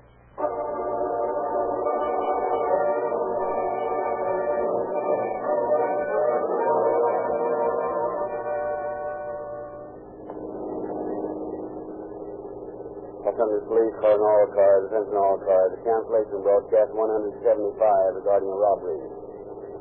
Angeles 13.42 13.66
Police 13.66 13.96
calling 13.98 14.22
all 14.22 14.46
cars, 14.54 14.86
attention 14.86 15.18
all 15.18 15.34
cars. 15.42 15.74
The 15.74 15.82
cancellation 15.82 16.46
broadcast 16.46 16.94
175 16.94 18.22
regarding 18.22 18.46
a 18.46 18.54
robbery. 18.54 19.02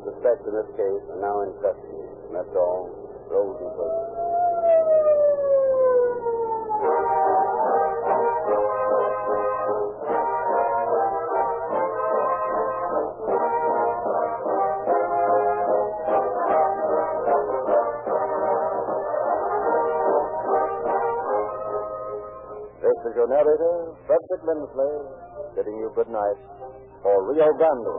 Suspects 0.02 0.50
in 0.50 0.54
this 0.58 0.72
case 0.74 1.04
are 1.14 1.22
now 1.22 1.46
in 1.46 1.54
custody. 1.62 2.02
And 2.26 2.42
that's 2.42 2.56
all. 2.58 2.90
And 2.90 4.31
Lindsley, 24.46 24.94
bidding 25.56 25.78
you 25.78 25.92
good 25.96 26.10
night 26.10 26.40
for 27.02 27.14
Rio 27.30 27.48
Grande. 27.58 27.94